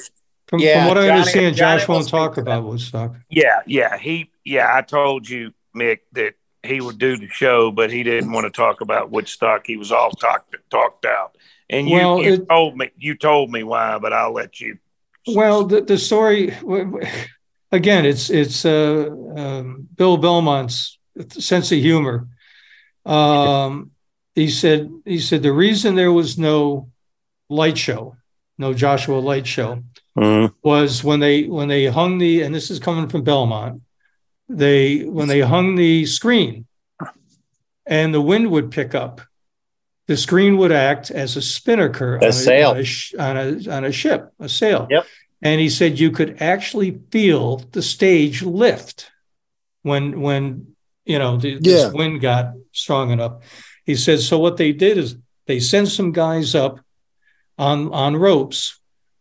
[0.47, 2.63] From, Yeah, from what I Johnny- understand, Johnny Josh will won't talk about.
[2.63, 3.15] Woodstock.
[3.29, 3.97] Yeah, yeah.
[3.97, 4.69] He, yeah.
[4.75, 8.51] I told you, Mick, that he would do the show, but he didn't want to
[8.51, 9.65] talk about Woodstock.
[9.65, 11.35] He was all talked talked out.
[11.69, 14.77] And you, Well, you it- told me, you told me why, but I'll let you.
[15.27, 17.07] Well, the, the story w- w-
[17.71, 20.97] again, it's it's uh, um, Bill Belmont's
[21.29, 22.27] sense of humor.
[23.05, 23.91] Um,
[24.35, 26.89] he said he said the reason there was no
[27.49, 28.15] light show,
[28.57, 29.83] no Joshua light show,
[30.63, 33.81] was when they when they hung the and this is coming from Belmont.
[34.57, 36.65] They when they hung the screen,
[37.85, 39.21] and the wind would pick up.
[40.07, 42.69] The screen would act as a spinnaker A on a, sail.
[42.71, 44.87] on a, sh- on a on a ship, a sail.
[44.89, 45.05] Yep.
[45.41, 49.09] And he said you could actually feel the stage lift
[49.83, 51.59] when when you know the, Yeah.
[51.61, 53.41] this wind got strong enough.
[53.85, 54.37] He said so.
[54.37, 55.15] What they did is
[55.47, 56.79] they sent some guys up
[57.57, 58.79] on on ropes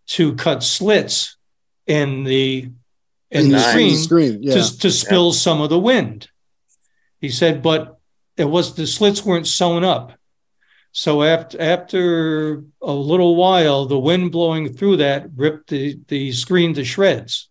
[0.09, 1.37] to cut slits
[1.87, 2.71] in the
[3.31, 4.43] in the screen screen.
[4.43, 4.55] Yeah.
[4.55, 6.29] to, to spill some of the wind.
[7.21, 7.99] He said, but
[8.37, 10.13] it was the slits weren't sewn up.
[10.93, 16.75] So after after a little while, the wind blowing through that ripped the, the screen
[16.75, 17.49] to shreds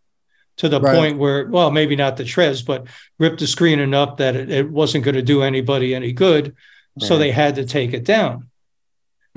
[0.58, 0.96] to the Right.
[0.96, 2.88] point where, well, maybe not the shreds, but
[3.18, 6.56] ripped the screen enough that it, it wasn't going to do anybody any good.
[6.98, 8.49] So they had to take it down.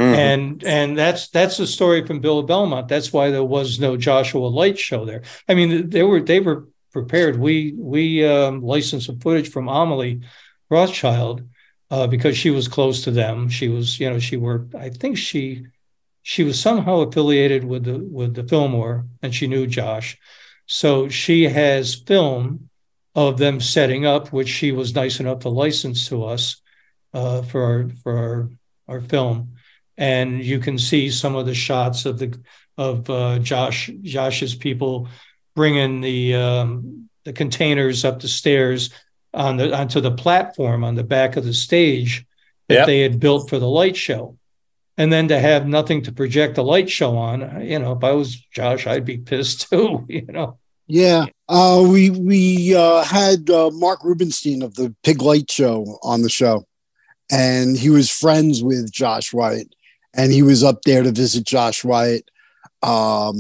[0.03, 0.19] Mm-hmm.
[0.19, 2.89] And and that's that's the story from Bill of Belmont.
[2.89, 5.23] That's why there was no Joshua Light show there.
[5.49, 7.39] I mean, they were they were prepared.
[7.39, 10.21] We we um, licensed some footage from Amalie
[10.69, 11.43] Rothschild
[11.91, 13.49] uh, because she was close to them.
[13.49, 14.75] She was, you know, she worked.
[14.75, 15.67] I think she
[16.23, 20.19] she was somehow affiliated with the with the Fillmore, and she knew Josh.
[20.67, 22.69] So she has film
[23.15, 26.61] of them setting up, which she was nice enough to license to us
[27.15, 28.51] uh, for our for our
[28.89, 29.55] our film
[29.97, 32.39] and you can see some of the shots of the
[32.79, 35.09] of uh, Josh Josh's people
[35.55, 38.91] bringing the um, the containers up the stairs
[39.35, 42.25] on the onto the platform on the back of the stage
[42.69, 42.87] that yep.
[42.87, 44.39] they had built for the light show.
[44.99, 48.13] And then to have nothing to project the light show on, you know, if I
[48.13, 50.59] was Josh, I'd be pissed too, you know.
[50.87, 56.23] Yeah, uh, we we uh, had uh, Mark Rubenstein of the Pig Light Show on
[56.23, 56.67] the show,
[57.31, 59.75] and he was friends with Josh White
[60.15, 62.29] and he was up there to visit Josh White.
[62.83, 63.37] Um,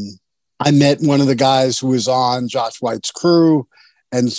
[0.61, 3.67] I met one of the guys who was on Josh White's crew,
[4.11, 4.33] and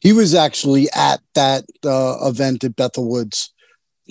[0.00, 3.52] he was actually at that uh, event at Bethel Woods,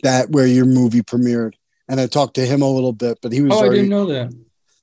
[0.03, 1.53] that where your movie premiered.
[1.87, 3.53] And I talked to him a little bit, but he was.
[3.53, 4.33] Oh, already, I didn't know that.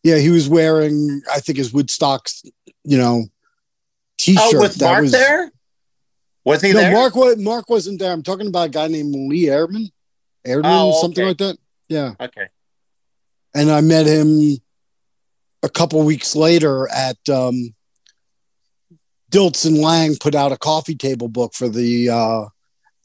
[0.05, 2.43] Yeah, he was wearing, I think, his Woodstock's,
[2.85, 3.25] you know,
[4.19, 4.55] t-shirt.
[4.55, 5.51] Oh, was Mark was, there?
[6.45, 6.93] Was he no, there?
[6.93, 8.13] Mark, Mark wasn't there.
[8.13, 9.91] I'm talking about a guy named Lee Airman,
[10.45, 11.01] Airman, oh, okay.
[11.01, 11.59] something like that.
[11.89, 12.13] Yeah.
[12.21, 12.49] Okay
[13.55, 14.59] and I met him
[15.63, 17.75] a couple weeks later at um,
[19.31, 22.45] Diltz and Lang put out a coffee table book for the uh,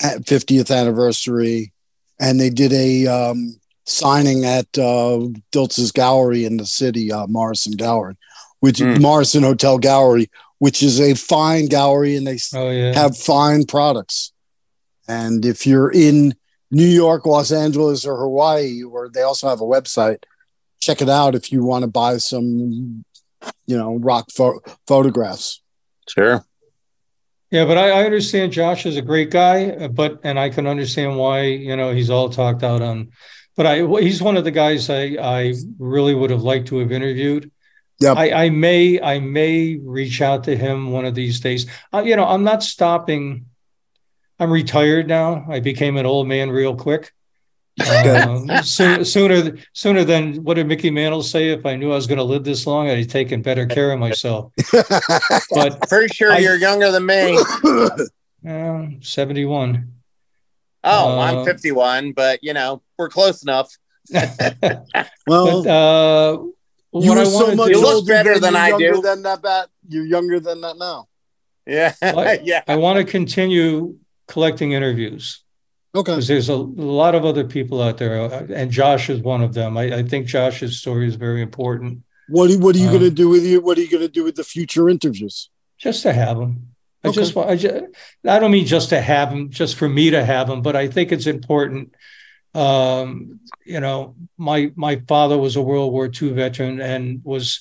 [0.01, 1.73] 50th anniversary,
[2.19, 7.73] and they did a um, signing at uh, Diltz's Gallery in the city, uh, Morrison
[7.73, 8.15] Gallery,
[8.59, 9.01] which mm.
[9.01, 10.29] Morrison Hotel Gallery,
[10.59, 12.93] which is a fine gallery, and they oh, yeah.
[12.93, 14.31] have fine products.
[15.07, 16.35] And if you're in
[16.71, 20.23] New York, Los Angeles, or Hawaii, or they also have a website,
[20.83, 23.05] check it out if you want to buy some,
[23.65, 25.61] you know, rock pho- photographs.
[26.09, 26.45] Sure.
[27.49, 30.65] Yeah, but I, I, understand Josh is a great guy, uh, but and I can
[30.65, 33.11] understand why you know he's all talked out on.
[33.55, 36.91] But I he's one of the guys I I really would have liked to have
[36.91, 37.51] interviewed.
[37.99, 41.67] Yeah, I, I may I may reach out to him one of these days.
[41.93, 43.45] Uh, you know, I'm not stopping.
[44.39, 45.45] I'm retired now.
[45.47, 47.13] I became an old man real quick.
[47.79, 51.49] Um, sooner, sooner, sooner than what did Mickey Mantle say?
[51.49, 53.91] If I knew I was going to live this long, I'd have taken better care
[53.91, 54.51] of myself.
[55.51, 57.39] but pretty sure I, you're younger than me.
[58.47, 59.91] Uh, Seventy-one.
[60.83, 63.75] Oh, uh, I'm 51, but you know we're close enough.
[65.27, 66.37] well, but, uh,
[66.93, 69.01] you are so much older better than, than I do.
[69.01, 71.07] Than that, bat, you're younger than that now.
[71.65, 72.61] Yeah, I, yeah.
[72.67, 75.42] I want to continue collecting interviews.
[75.95, 76.11] Okay.
[76.11, 79.53] Because there's a, lot of other people out there, uh, and Josh is one of
[79.53, 79.77] them.
[79.77, 82.03] I, I think Josh's story is very important.
[82.29, 83.61] What are, what are you um, going to do with you?
[83.61, 85.49] What are you going to do with the future interviews?
[85.77, 86.69] Just to have them.
[87.03, 87.15] I okay.
[87.15, 87.49] just want.
[87.49, 87.85] I just.
[88.27, 90.87] I don't mean just to have them, just for me to have them, but I
[90.87, 91.93] think it's important.
[92.55, 97.59] Um, you know, my my father was a World War II veteran and was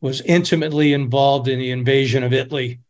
[0.00, 2.80] was intimately involved in the invasion of Italy,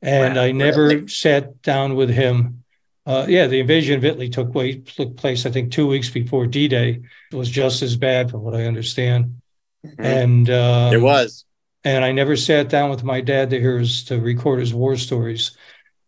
[0.00, 1.08] and wow, I never really?
[1.08, 2.61] sat down with him
[3.04, 6.46] uh, yeah, the invasion of Italy took place, took place, I think, two weeks before
[6.46, 7.00] D Day.
[7.30, 9.40] It was just as bad, from what I understand.
[9.84, 10.04] Mm-hmm.
[10.04, 11.44] And uh, it was.
[11.84, 14.96] And I never sat down with my dad to hear his to record his war
[14.96, 15.56] stories.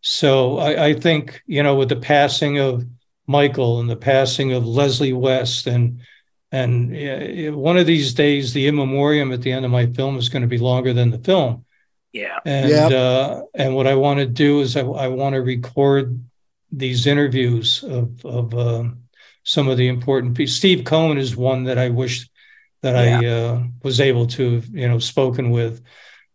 [0.03, 2.85] So I, I think you know, with the passing of
[3.27, 6.01] Michael and the passing of Leslie West, and
[6.53, 10.17] and uh, one of these days, the in memoriam at the end of my film
[10.17, 11.65] is going to be longer than the film.
[12.13, 12.39] Yeah.
[12.45, 12.93] And yep.
[12.93, 16.21] uh, and what I want to do is I, I want to record
[16.71, 18.85] these interviews of, of uh,
[19.45, 20.53] some of the important people.
[20.53, 22.29] Steve Cohen is one that I wish
[22.83, 23.19] that yeah.
[23.19, 25.83] I uh, was able to, you know, spoken with.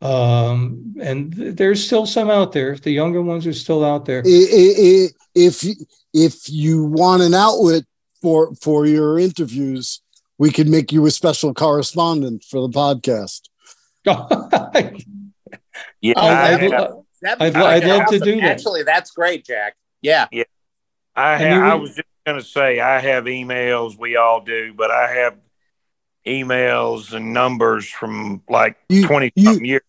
[0.01, 2.75] Um, and there's still some out there.
[2.75, 4.23] The younger ones are still out there.
[4.25, 5.65] If
[6.13, 7.84] if you want an outlet
[8.21, 10.01] for for your interviews,
[10.38, 13.41] we could make you a special correspondent for the podcast.
[16.01, 16.73] yeah, oh, I'd,
[17.41, 18.43] I'd, I'd, love to do that.
[18.43, 19.75] Actually, that's great, Jack.
[20.02, 20.28] Yeah.
[20.32, 20.43] Yeah.
[21.16, 23.97] I have, I was just going to say I have emails.
[23.97, 25.36] We all do, but I have
[26.26, 29.82] emails and numbers from like you, twenty something years.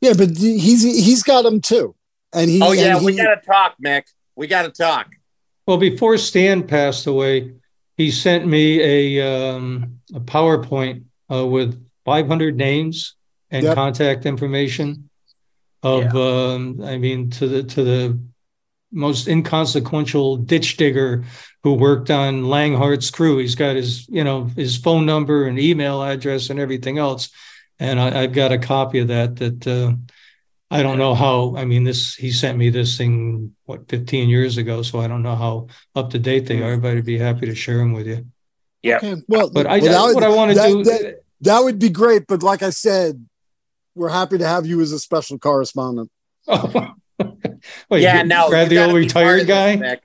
[0.00, 1.94] Yeah, but he's he's got them too.
[2.32, 2.60] And he.
[2.60, 4.02] Oh yeah, he, we got to talk, Mick.
[4.36, 5.08] We got to talk.
[5.66, 7.54] Well, before Stan passed away,
[7.96, 8.80] he sent me
[9.18, 13.14] a um, a PowerPoint uh, with 500 names
[13.50, 13.74] and yep.
[13.74, 15.08] contact information
[15.82, 16.14] of.
[16.14, 16.20] Yeah.
[16.20, 18.20] Um, I mean, to the to the
[18.94, 21.24] most inconsequential ditch digger
[21.62, 23.38] who worked on Langhart's crew.
[23.38, 27.30] He's got his, you know, his phone number and email address and everything else.
[27.78, 29.36] And I, have got a copy of that.
[29.36, 29.94] That uh,
[30.70, 31.56] I don't know how.
[31.56, 35.22] I mean, this he sent me this thing what 15 years ago, so I don't
[35.22, 36.76] know how up to date they are.
[36.76, 38.26] But I'd be happy to share them with you.
[38.82, 38.98] Yeah.
[38.98, 39.16] Okay.
[39.26, 40.84] Well, but I, well, what I want to that, do.
[40.84, 42.26] That, that would be great.
[42.28, 43.26] But like I said,
[43.94, 46.10] we're happy to have you as a special correspondent.
[47.90, 49.76] Wait, yeah, now grab the old retired guy.
[49.76, 50.00] This,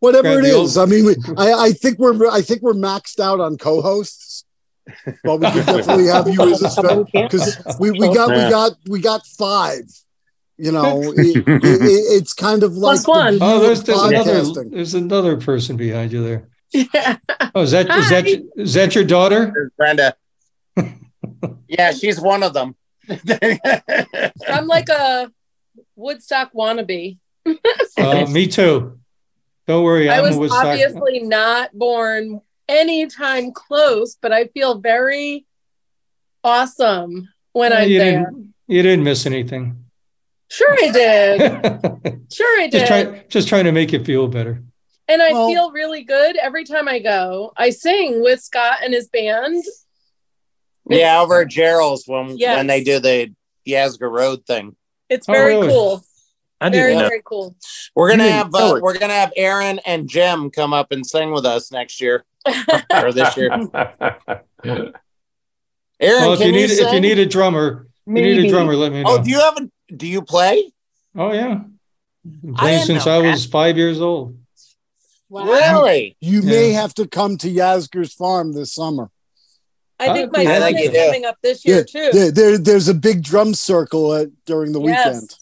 [0.00, 0.88] Whatever grab it is, old...
[0.88, 4.44] I mean, we, I, I think we're I think we're maxed out on co-hosts,
[5.24, 8.72] but we could definitely have you as a special because we, we got we got
[8.88, 9.82] we got five.
[10.58, 13.38] You know, it, it, it's kind of like Plus one.
[13.42, 16.48] oh, there's, there's another there's another person behind you there.
[16.72, 17.18] Yeah.
[17.54, 18.26] Oh, is that is that
[18.56, 20.14] is that your daughter, Brenda?
[21.68, 22.74] yeah, she's one of them.
[24.48, 25.30] I'm like a
[25.96, 27.18] Woodstock wannabe.
[27.98, 28.98] uh, me too.
[29.66, 30.08] Don't worry.
[30.08, 35.46] I'm i was obviously not born anytime close, but I feel very
[36.44, 38.24] awesome when I'm you there.
[38.24, 39.84] Didn't, you didn't miss anything.
[40.48, 41.40] Sure, I did.
[42.32, 42.72] sure, I did.
[42.72, 44.62] Just, try, just trying to make you feel better.
[45.08, 47.52] And I well, feel really good every time I go.
[47.56, 49.64] I sing with Scott and his band.
[50.88, 52.56] Yeah, over at Gerald's when yes.
[52.56, 53.32] when they do the
[53.66, 54.76] Yasgur Road thing.
[55.08, 55.72] It's very oh, really?
[55.72, 56.04] cool.
[56.60, 57.08] I very know.
[57.08, 57.54] very cool.
[57.94, 61.44] We're gonna have uh, we're gonna have Aaron and Jim come up and sing with
[61.44, 62.24] us next year
[62.94, 63.50] or this year.
[64.62, 64.92] Aaron,
[66.00, 68.28] well, if you need you if you need a drummer, Maybe.
[68.28, 68.74] you need a drummer.
[68.74, 69.18] Let me oh, know.
[69.18, 69.70] Oh, do you have a?
[69.94, 70.72] Do you play?
[71.14, 71.60] Oh yeah,
[72.56, 74.38] playing since I was five years old.
[75.28, 75.44] Wow.
[75.44, 76.16] Really?
[76.20, 76.50] You yeah.
[76.50, 79.10] may have to come to Yasgur's farm this summer.
[79.98, 82.10] I think my son is coming up this year yeah, too.
[82.12, 85.06] There, there, there's a big drum circle at, during the yes.
[85.06, 85.34] weekend.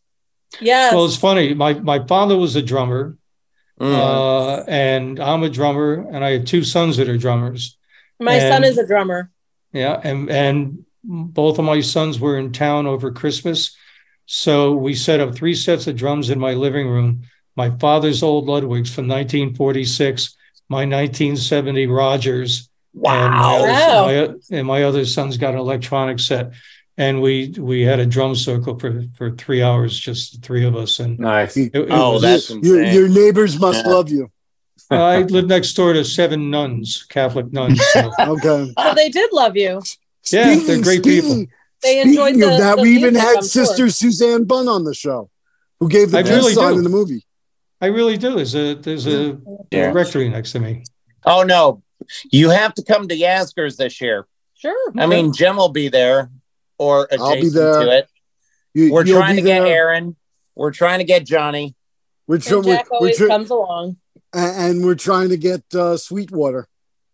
[0.61, 0.95] Yeah.
[0.95, 1.55] Well, it's funny.
[1.55, 3.17] My my father was a drummer,
[3.81, 3.93] mm.
[3.93, 7.77] uh, and I'm a drummer, and I have two sons that are drummers.
[8.21, 9.31] My and, son is a drummer.
[9.73, 13.77] Yeah, and and both of my sons were in town over Christmas,
[14.27, 17.23] so we set up three sets of drums in my living room.
[17.57, 20.37] My father's old Ludwigs from 1946,
[20.69, 23.25] my 1970 Rogers, Wow.
[23.25, 24.07] And my, wow.
[24.07, 26.53] my, and my other son's got an electronic set.
[26.97, 30.77] And we we had a drum circle for, for three hours, just the three of
[30.77, 31.01] us.
[31.01, 31.57] And nice.
[31.57, 33.93] It, it oh, was, that's your, your neighbors must yeah.
[33.93, 34.31] love you.
[34.91, 37.85] I live next door to seven nuns, Catholic nuns.
[37.93, 38.13] So.
[38.21, 38.73] okay.
[38.77, 39.83] Oh, they did love you.
[40.31, 41.53] Yeah, speaking, they're great speaking, people.
[41.83, 42.77] They enjoyed the, that.
[42.77, 43.91] The we even had I'm Sister sure.
[43.91, 45.31] Suzanne Bunn on the show,
[45.81, 47.27] who gave the really sign in the movie.
[47.81, 48.37] I really do.
[48.37, 49.39] There's a there's a
[49.71, 49.91] yeah.
[49.93, 50.85] rectory next to me.
[51.27, 51.83] Oh no,
[52.31, 54.27] you have to come to Yasgur's this year.
[54.55, 54.93] Sure.
[54.97, 56.31] I mean, Jim will be there
[56.79, 58.09] or adjacent to it.
[58.73, 59.75] You, we're trying to get there.
[59.75, 60.17] Aaron.
[60.55, 61.75] We're trying to get Johnny.
[62.27, 62.65] We're trying.
[62.65, 63.97] Jack we're, always we're comes along.
[64.33, 66.67] And we're trying to get uh, Sweetwater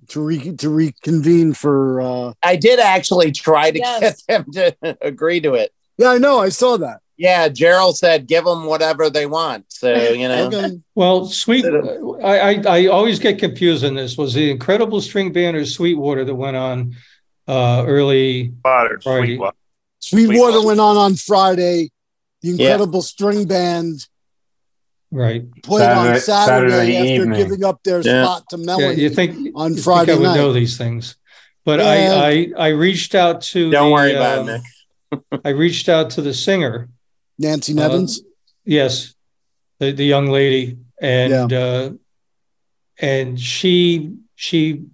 [0.08, 2.00] to re- to reconvene for.
[2.00, 2.32] Uh...
[2.42, 4.22] I did actually try to yes.
[4.22, 5.72] get them to agree to it.
[5.98, 6.38] Yeah, I know.
[6.40, 7.00] I saw that.
[7.20, 9.66] Yeah, Gerald said give them whatever they want.
[9.68, 10.46] So you know.
[10.54, 10.80] okay.
[10.94, 11.66] Well, sweet.
[11.66, 14.16] I, I, I always get confused in this.
[14.16, 16.96] Was the Incredible String Band or Sweetwater that went on
[17.46, 18.94] uh, early Friday?
[19.02, 19.56] Sweetwater.
[19.98, 21.90] Sweetwater went on on Friday.
[22.40, 23.04] The Incredible yeah.
[23.04, 24.08] String Band.
[25.10, 25.44] Right.
[25.62, 27.38] Played Saturday, on Saturday, Saturday after evening.
[27.38, 28.24] giving up their yeah.
[28.24, 28.94] spot to Melanie.
[28.94, 30.36] Yeah, you think on Friday think I would night.
[30.36, 31.16] know these things,
[31.66, 33.70] but I, I I reached out to.
[33.70, 34.62] Don't the, worry about uh, it,
[35.32, 35.40] Mick.
[35.44, 36.88] I reached out to the singer
[37.40, 38.20] Nancy Nevins.
[38.20, 38.28] Uh,
[38.64, 39.14] yes,
[39.78, 41.58] the, the young lady, and yeah.
[41.58, 41.90] uh,
[43.00, 44.84] and she she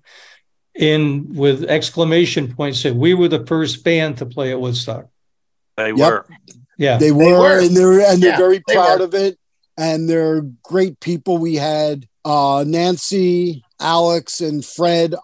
[0.74, 5.08] in with exclamation points said we were the first band to play at Woodstock.
[5.76, 5.98] They yep.
[5.98, 6.26] were.
[6.78, 7.58] Yeah, they were, they were.
[7.58, 9.38] and they're and they're yeah, very proud of it,
[9.76, 11.38] and they're great people.
[11.38, 15.14] We had uh, Nancy, Alex, and Fred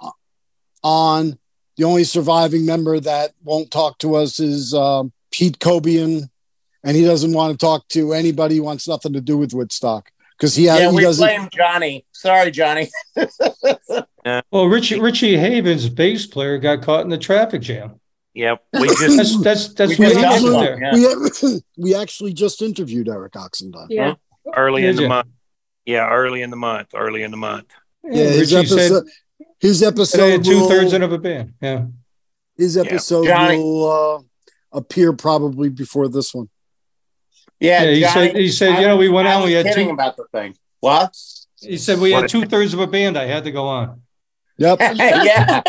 [0.82, 1.38] on.
[1.78, 6.28] The only surviving member that won't talk to us is um, Pete Cobian,
[6.84, 8.54] and he doesn't want to talk to anybody.
[8.54, 11.24] He wants nothing to do with Woodstock because he, yeah, he we doesn't.
[11.24, 12.04] blame Johnny.
[12.12, 12.90] Sorry, Johnny.
[14.50, 18.00] well, Richie Richie Havens, bass player, got caught in the traffic jam.
[18.34, 20.94] Yep, we just that's that's that's what he actually, there.
[20.94, 21.14] Yeah.
[21.42, 23.88] We, we actually just interviewed Eric Oxendine.
[23.90, 24.14] Yeah,
[24.56, 25.28] early in the month.
[25.84, 26.88] Yeah, early in the month.
[26.94, 27.66] Early in the month.
[28.04, 29.06] Yeah, his Richie episode.
[29.06, 30.44] Said, his episode.
[30.44, 31.54] Two thirds of a band.
[31.60, 31.86] Yeah.
[32.56, 33.48] His episode yeah.
[33.48, 34.22] will uh,
[34.76, 36.48] appear probably before this one.
[37.62, 38.36] Yeah, yeah he Johnny, said.
[38.36, 39.44] He said, you know, we went I on.
[39.44, 40.56] We had two about the thing.
[40.80, 41.16] What?
[41.60, 43.16] He said we had two thirds of a band.
[43.16, 44.02] I had to go on.
[44.58, 44.78] Yep.
[44.94, 45.62] yeah.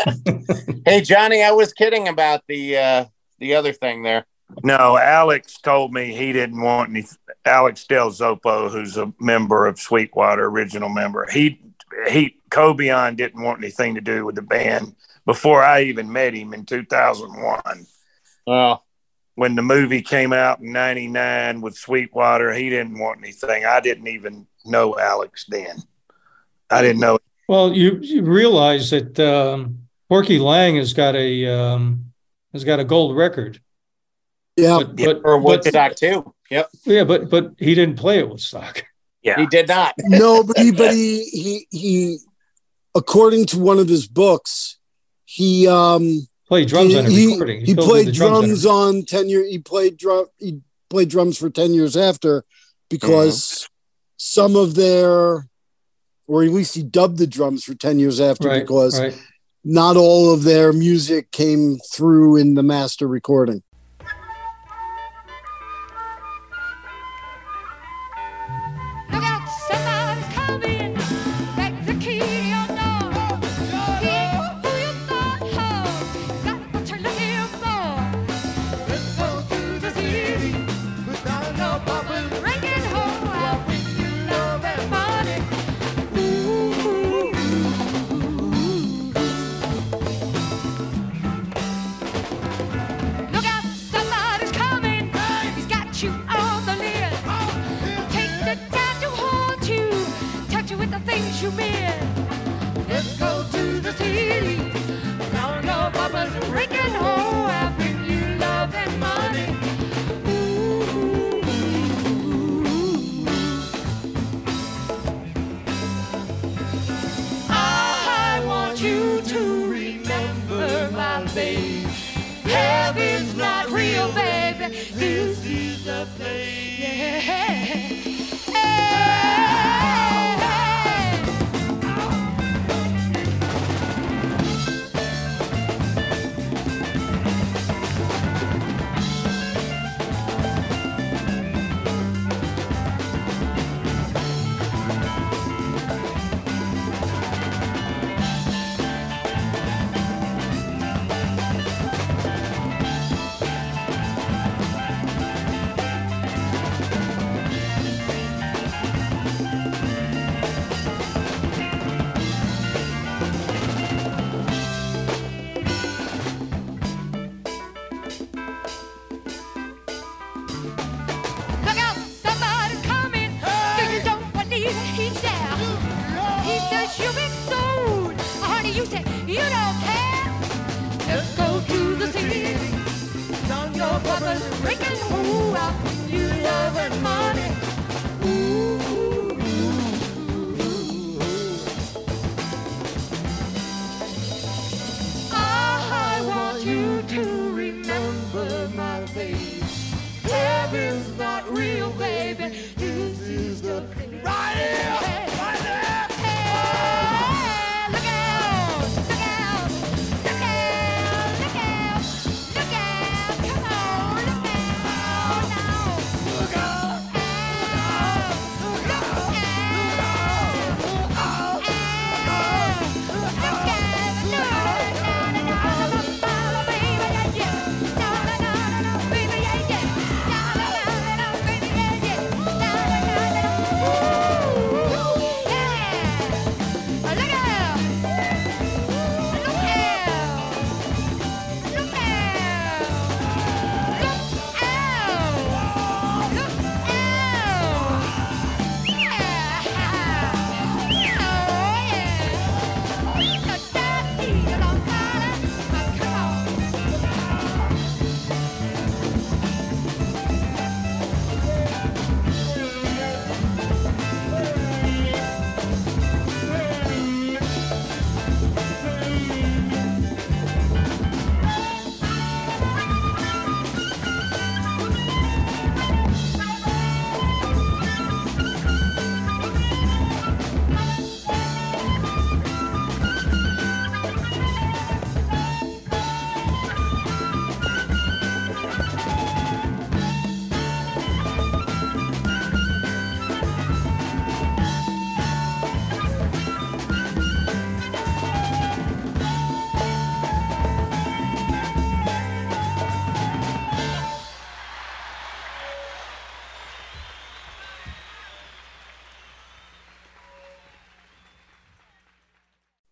[0.84, 3.04] hey, Johnny, I was kidding about the uh
[3.38, 4.26] the other thing there.
[4.62, 7.04] No, Alex told me he didn't want any.
[7.44, 11.60] Alex Del Zoppo, who's a member of Sweetwater, original member, he
[12.08, 16.54] he Cobian didn't want anything to do with the band before I even met him
[16.54, 17.86] in 2001.
[18.46, 18.83] Well,
[19.34, 23.64] when the movie came out in 99 with Sweetwater, he didn't want anything.
[23.64, 25.82] I didn't even know Alex then.
[26.70, 27.18] I didn't know.
[27.48, 32.12] Well, you, you realize that um, Corky Laing has got a um,
[32.52, 33.60] has got a gold record.
[34.56, 36.32] Yeah, but, but, or but- Woodstock too.
[36.50, 38.84] Yep, yeah, but but he didn't play at Woodstock.
[39.22, 39.40] Yeah.
[39.40, 39.94] he did not.
[39.98, 42.18] no, but he, but he, he, he,
[42.94, 44.76] according to one of his books,
[45.24, 47.60] he, um, Played drums he, on a he- recording.
[47.60, 49.44] He, filled in played drums on drums on ten year.
[49.44, 50.26] He played drum.
[50.38, 52.44] He played drums for ten years after,
[52.88, 53.68] because
[54.16, 55.48] some of their,
[56.26, 59.18] or at least he dubbed the drums for ten years after, Right, because right.
[59.64, 63.62] not all of their music came through in the master recording.
[101.44, 101.83] You miss.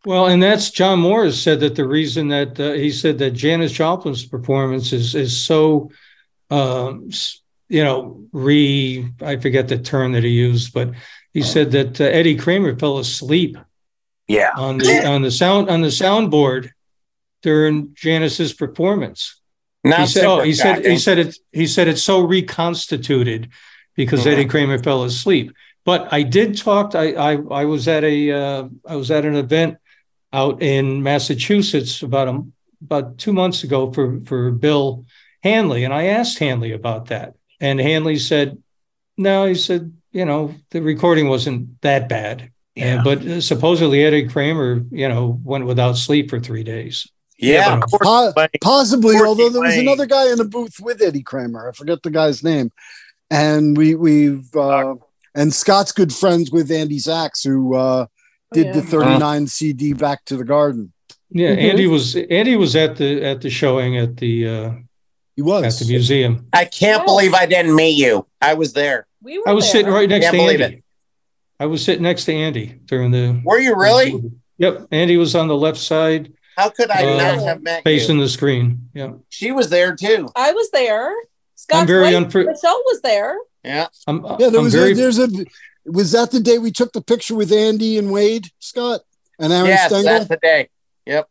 [0.05, 3.73] Well, and that's John Morris said that the reason that uh, he said that Janis
[3.73, 5.91] Joplin's performance is is so,
[6.51, 7.11] um,
[7.69, 10.91] you know, re I forget the term that he used, but
[11.33, 13.57] he said that uh, Eddie Kramer fell asleep
[14.27, 14.51] Yeah.
[14.57, 16.71] on the on the sound on the soundboard
[17.43, 19.41] during Janis's performance.
[19.85, 23.51] Not he said, oh, he said, he said it, he said it's so reconstituted
[23.97, 24.33] because Mhm.
[24.33, 25.53] Eddie Kramer fell asleep.
[25.85, 26.95] But I did talk.
[26.95, 29.79] I I, I was at a uh, I was at an event
[30.33, 32.43] out in Massachusetts about a,
[32.85, 35.05] about two months ago for for Bill
[35.43, 38.63] Hanley, and I asked Hanley about that, and Hanley said,
[39.17, 42.51] no, he said, you know, the recording wasn't that bad.
[42.75, 47.07] And, but uh, supposedly Eddie Kramer, you know, went without sleep for three days.
[47.39, 48.03] Yeah, of course.
[48.03, 49.87] Po- Wayne- possibly, Courtney although there was Wayne.
[49.87, 51.69] another guy in the booth with Eddie Kramer.
[51.69, 52.71] I forget the guy's name.
[53.31, 54.95] And we we've uh,
[55.35, 58.07] and Scott's good friends with Andy Zax, who uh,
[58.53, 58.73] did yeah.
[58.73, 60.93] the 39 CD Back to the Garden.
[61.31, 61.71] Yeah, Mhm.
[61.71, 64.71] Andy was Andy was at the at the showing at the uh,
[65.37, 66.47] He at the museum.
[66.53, 68.27] I can't believe I didn't meet you.
[68.41, 69.07] I was there.
[69.23, 69.73] We were I was there.
[69.81, 70.83] sitting right next Can't to believe Andy.
[71.59, 73.41] I was sitting next to Andy during the.
[73.45, 74.21] Were you really?
[74.59, 78.17] Yep, Andy was on the left side, How could I Uh, not have met facing
[78.19, 78.23] you?
[78.25, 78.91] the screen.
[78.95, 80.29] Yeah, She was there too.
[80.37, 81.13] I was there.
[81.57, 83.37] Scott very White, unfr- Michelle was there.
[83.65, 83.87] Yeah.
[84.07, 84.23] I'm.
[84.39, 84.93] Yeah, there I'm was very.
[84.93, 85.29] a, there's a
[85.85, 89.01] was that the day we took the picture with Andy and Wade Scott
[89.39, 90.05] and Aaron yes, Stengel?
[90.13, 90.69] that's the day.
[91.07, 91.29] Yep.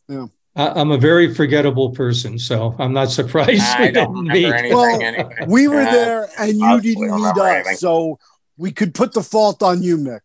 [0.56, 3.62] I- I'm a very forgettable person, so I'm not surprised.
[3.64, 5.36] I we don't didn't remember anything Well, anyway.
[5.48, 5.92] We were Yeah.
[5.92, 7.76] there and you Honestly, didn't I don't meet us, anything.
[7.78, 8.20] so
[8.58, 10.20] we could put the fault on you, Mick.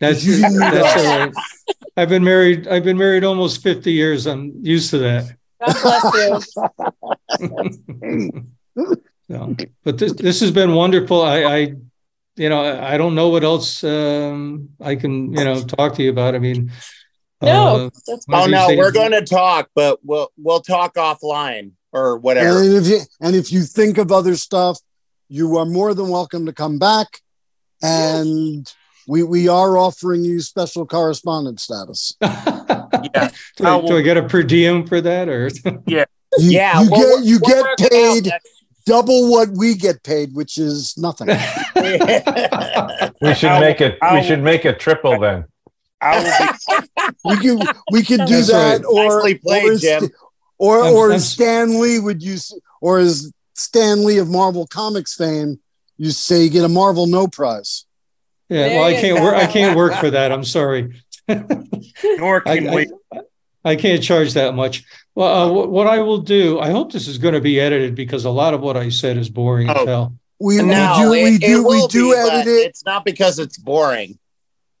[0.00, 1.06] That's You didn't meet that's us.
[1.06, 1.32] all right.
[1.98, 2.68] I've been married.
[2.68, 4.26] I've been married almost 50 years.
[4.26, 5.36] I'm used to that.
[5.82, 6.56] God bless
[7.40, 8.46] you.
[9.28, 11.20] So, but this this has been wonderful.
[11.20, 11.74] I, I
[12.36, 16.02] you know, I I don't know what else um, I can you know talk to
[16.02, 16.34] you about.
[16.34, 16.70] I mean,
[17.42, 20.60] No, uh, that's one Oh of these no, we're going to talk, but we'll we'll
[20.60, 22.62] talk offline or whatever.
[22.62, 24.78] And if you and if you think of other stuff,
[25.28, 27.20] you are more than welcome to come back.
[27.82, 28.72] And
[29.06, 32.14] we we are offering you special correspondent status.
[33.14, 33.28] Yeah.
[33.56, 35.48] do, I, do I get a per diem for that or?
[35.86, 36.04] You,
[36.38, 38.42] yeah, you well, get you get working out paid that-
[38.86, 41.28] double what we get paid, which is nothing.
[43.20, 43.98] We should I make it.
[44.02, 45.44] I We should make it triple then.
[46.00, 48.84] I will be we can we could do That's that, right.
[48.84, 50.10] or Nicely played, or, Jim.
[50.58, 55.58] or or Stan Lee would use, or as Stan Lee of Marvel Comics fame,
[55.96, 57.86] you say you get a Marvel no prize.
[58.48, 59.34] Yeah, well, I can't work.
[59.34, 60.30] I can't work for that.
[60.30, 61.02] I'm sorry.
[61.28, 62.88] nor can I, we.
[63.12, 63.20] I
[63.74, 64.84] can't charge that much.
[65.16, 67.94] Well, uh, what, what I will do, I hope this is going to be edited
[67.96, 69.86] because a lot of what I said is boring as Oh.
[69.86, 70.14] hell.
[70.38, 72.66] We, no, we do it, we it do we do be, edit it.
[72.68, 74.18] It's not because it's boring.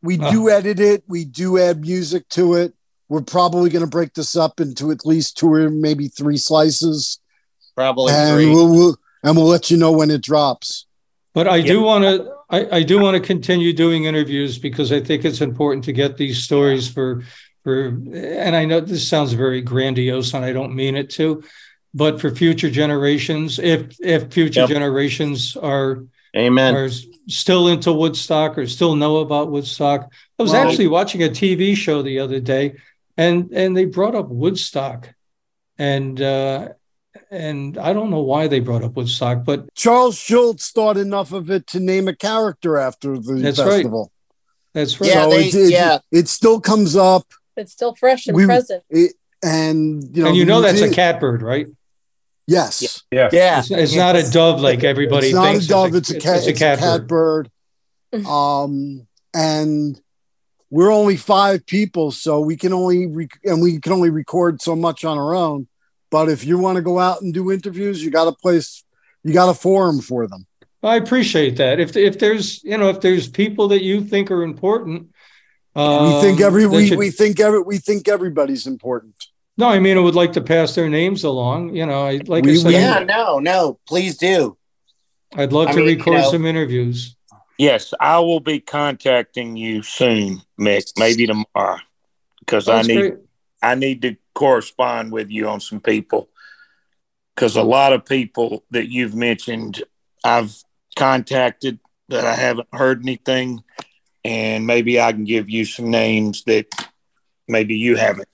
[0.02, 0.30] We Oh.
[0.30, 1.02] do edit it.
[1.08, 2.74] We do add music to it.
[3.08, 7.18] We're probably going to break this up into at least two or maybe three slices,
[7.74, 8.50] Probably and three.
[8.50, 10.86] we'll, we'll and we'll let you know when it drops.
[11.32, 11.72] But I Yeah.
[11.72, 12.32] do want to.
[12.48, 16.16] I, I do want to continue doing interviews because I think it's important to get
[16.16, 17.24] these stories for
[17.66, 17.88] for.
[17.88, 21.42] And I know this sounds very grandiose, and I don't mean it to,
[21.92, 24.68] but for future generations, if if future Yep.
[24.68, 26.04] generations are
[26.36, 26.76] Amen.
[26.76, 26.88] are
[27.26, 30.08] still into Woodstock or still know about Woodstock.
[30.38, 32.74] I was Well- actually watching a TV show the other day,
[33.16, 35.12] and and they brought up Woodstock,
[35.76, 36.68] and uh,
[37.32, 41.50] and I don't know why they brought up Woodstock, but Charles Schulz thought enough of
[41.50, 43.68] it to name a character after the That's right.
[43.82, 44.12] festival.
[44.72, 45.10] that's right.
[45.10, 45.98] Yeah, so they- it, it, yeah.
[46.12, 47.26] it still comes up,
[47.56, 48.82] It's still fresh and We- present.
[48.90, 51.66] it, and you know, and you know that's a catbird, right?
[52.48, 53.32] Yes, Yes.
[53.32, 53.58] Yeah.
[53.58, 55.64] It's, it's not a dove like everybody it's not thinks.
[55.66, 55.94] a dove.
[55.96, 56.36] It's a cat.
[56.38, 57.50] It's a catbird.
[58.12, 58.26] catbird.
[58.26, 60.00] Um, and
[60.70, 64.76] we're only five people, so we can only rec- and we can only record so
[64.76, 65.66] much on our own.
[66.10, 68.84] But if you want to go out and do interviews, you got a place,
[69.24, 70.46] you got a forum for them.
[70.82, 71.80] I appreciate that.
[71.80, 75.10] If if there's you know if there's people that you think are important,
[75.76, 79.14] we think um, every we, should- we think every we think everybody's important.
[79.58, 81.74] No, I mean I would like to pass their names along.
[81.74, 84.56] You know, I like I We- said, we- Yeah, no, no, please do.
[85.36, 87.14] I'd love I to mean, you record know- some interviews.
[87.58, 90.92] Yes, I will be contacting you soon, Mick.
[90.98, 91.78] Maybe tomorrow,
[92.40, 93.14] because I need great.
[93.62, 96.28] I need to correspond with you on some people.
[97.34, 99.82] Because a lot of people that you've mentioned,
[100.22, 100.54] I've
[100.96, 103.62] contacted that I haven't heard anything,
[104.26, 106.66] and maybe I can give you some names that
[107.48, 108.28] maybe you haven't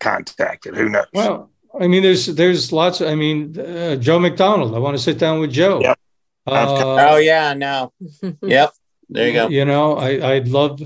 [0.00, 0.74] contacted.
[0.74, 1.06] Who knows?
[1.12, 3.00] Well, I mean, there's there's lots.
[3.00, 4.74] Of, I mean, uh, Joe McDonald.
[4.74, 5.80] I want to sit down with Joe.
[5.80, 5.98] Yep.
[6.46, 7.92] Uh, Oh yeah, no.
[8.42, 8.72] Yep.
[9.08, 9.48] There you go.
[9.48, 10.80] You know, I I'd love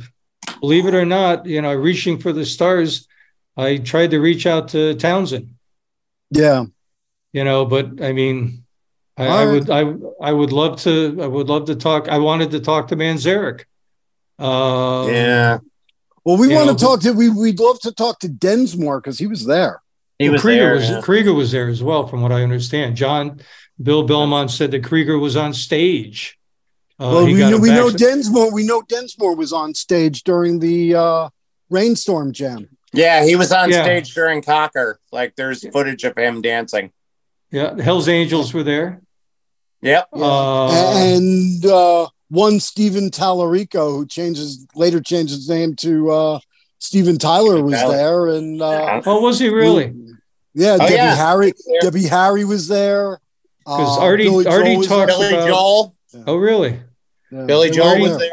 [0.60, 3.06] believe it or not, you know, reaching for the stars,
[3.56, 5.54] I tried to reach out to Townshend.
[6.30, 6.66] Yeah.
[7.32, 8.64] You know, but I mean,
[9.16, 12.08] I, I would I I would love to I would love to talk.
[12.08, 13.64] I wanted to talk to Manzarek.
[14.38, 15.58] Uh, yeah.
[16.24, 19.18] Well, we want know, to talk to we we'd love to talk to Densmore because
[19.18, 19.80] he was there.
[20.18, 20.74] He well, was Krieger there.
[20.74, 21.00] was yeah.
[21.00, 22.96] Krieger was there as well, from what I understand.
[22.96, 23.40] John
[23.80, 26.38] Bill Belmont said that Krieger was on stage.
[26.98, 28.52] Uh, well, we know we know Densmore.
[28.52, 31.28] We know Densmore was on stage during the uh,
[31.70, 32.68] rainstorm jam.
[32.92, 33.82] Yeah, he was on Yeah.
[33.82, 34.98] stage during Cocker.
[35.12, 36.92] Like there's footage of him dancing.
[37.50, 39.02] Yeah, Hell's Angels were there.
[39.82, 40.08] Yep.
[40.12, 46.38] Uh, and uh, one Steven Tallarico, who changes later changed his name to uh,
[46.78, 49.94] Steven Tyler, was there, and uh, oh, was he really?
[50.54, 51.14] yeah, Oh, Debbie yeah.
[51.14, 53.18] Harry, Debbie Harry was there.
[53.58, 55.18] Because Uh, Artie- Billy Artie Joel was talked there.
[55.18, 55.94] Billy about- Joel.
[56.26, 56.80] Oh, really?
[57.32, 57.44] Yeah.
[57.44, 58.30] Billy They were all Joel was there.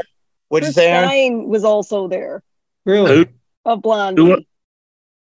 [0.49, 0.93] What is there.
[0.93, 1.09] What'd Chris?
[1.09, 2.43] Stein was also there
[2.85, 3.15] Really?
[3.15, 3.25] Who?
[3.65, 4.21] of Blondie.
[4.21, 4.37] Who,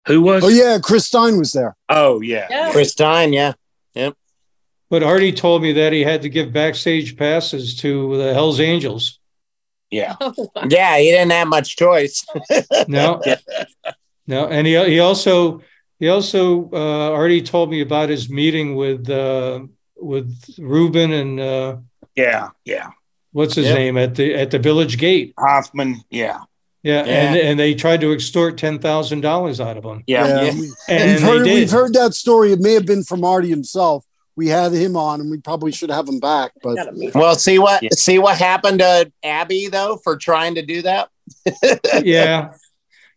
[0.06, 0.44] who was?
[0.44, 1.74] Oh yeah, Chris Stein was there.
[1.88, 2.46] Oh, yeah.
[2.50, 2.72] Yeah.
[2.72, 3.32] Chris Stein.
[3.32, 3.52] Yeah.
[4.92, 9.18] But Artie told me that he had to give backstage passes to the Hell's Angels.
[9.90, 10.16] Yeah.
[10.20, 10.64] Oh, wow.
[10.68, 12.26] Yeah, he didn't have much choice.
[12.88, 13.22] No,
[14.26, 15.62] no, and he he also
[15.98, 19.60] he also uh, Artie told me about his meeting with uh,
[19.96, 21.76] with Rubin and uh,
[22.14, 22.50] Yeah.
[22.66, 22.90] Yeah.
[23.32, 23.78] what's his Yep.
[23.78, 25.32] name at the at the Village Gate.
[25.38, 26.02] Hoffman.
[26.10, 26.40] Yeah.
[26.82, 27.12] Yeah, Yeah.
[27.12, 30.26] and and they tried to extort ten thousand dollars out of him, Yeah.
[30.44, 30.52] Yeah.
[30.54, 32.52] we- and we've heard we've heard that story.
[32.52, 34.04] It may have been from Artie himself.
[34.36, 36.52] We had him on, and we probably should have him back.
[36.62, 37.90] But Well, see what Yeah.
[37.92, 41.10] see what happened to Abbie though for trying to do that.
[42.02, 42.52] yeah.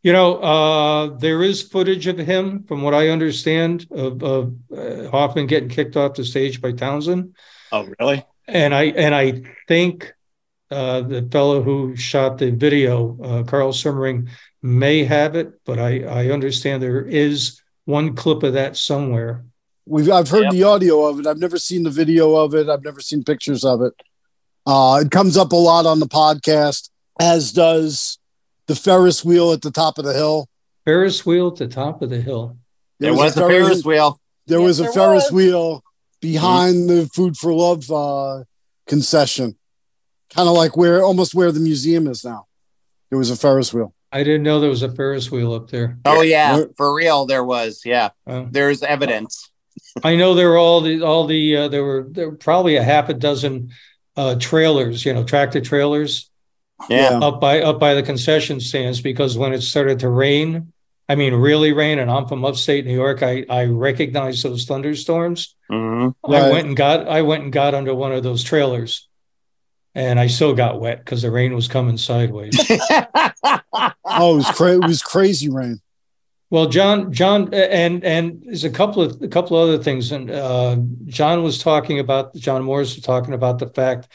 [0.04, 5.10] You know, uh, there is footage of him, from what I understand, of, of uh,
[5.10, 7.36] Hoffman getting kicked off the stage by Townshend.
[7.72, 8.24] Oh, really?
[8.48, 10.14] And I and I think
[10.70, 14.30] uh, the fellow who shot the video, uh, Carl Simmering,
[14.62, 19.46] may have it, but I I understand there is one clip of that somewhere.
[19.86, 20.52] We've I've heard Yep.
[20.54, 21.28] the audio of it.
[21.28, 22.70] I've never seen the video of it.
[22.70, 23.94] I've never seen pictures of it.
[24.66, 28.18] Uh, it comes up a lot on the podcast, as does
[28.68, 30.50] the Ferris wheel at the top of the hill.
[30.86, 32.58] Ferris wheel at the top of the hill.
[33.00, 34.20] There was, a Ferris wheel.
[34.48, 35.32] There Yes, was a there Ferris was.
[35.34, 35.84] wheel
[36.22, 38.44] behind the Food for Love uh,
[38.88, 39.56] concession,
[40.34, 42.48] kind of like where almost where the museum is now.
[43.10, 43.94] There was a Ferris wheel.
[44.12, 45.98] I didn't know there was a Ferris wheel up there.
[46.06, 47.82] Oh yeah, Where- for real there was.
[47.86, 48.10] Yeah.
[48.26, 49.52] Uh, There's evidence.
[50.04, 52.84] I know there were all the all the uh, there were there were probably a
[52.84, 53.72] half a dozen
[54.18, 56.30] uh, trailers, you know, tractor trailers
[56.90, 57.20] Yeah.
[57.22, 60.74] up by up by the concession stands because when it started to rain,
[61.08, 65.56] I mean really rain, and I'm from upstate New York, I I recognize those thunderstorms.
[65.72, 66.14] Mhm.
[66.26, 69.08] I went and got I went and got under one of those trailers,
[69.96, 72.60] and I still got wet because the rain was coming sideways.
[74.18, 75.82] Oh, it was cra- it was crazy rain.
[76.56, 80.78] Well, John, John, and and there's a couple of a couple other things, and uh,
[81.08, 84.08] John was talking about John Morris was talking about the fact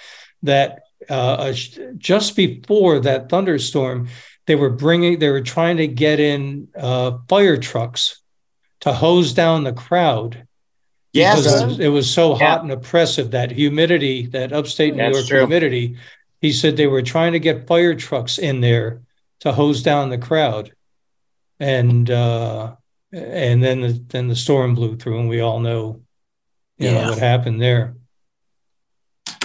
[0.45, 0.81] that
[1.11, 1.53] uh,
[1.99, 4.09] just before that thunderstorm,
[4.47, 8.23] they were bringing, they were trying to get in uh, fire trucks
[8.81, 10.47] to hose down the crowd.
[11.13, 11.43] yes.
[11.43, 12.47] because it was, so Yeah.
[12.53, 15.39] hot and oppressive that humidity, that upstate New That's York true.
[15.41, 15.97] humidity.
[16.41, 19.03] He said they were trying to get fire trucks in there
[19.41, 20.73] to hose down the crowd,
[21.61, 22.75] and uh,
[23.13, 26.01] and then the then the storm blew through, and we all know,
[26.79, 27.03] you Yeah.
[27.03, 27.95] know what happened there.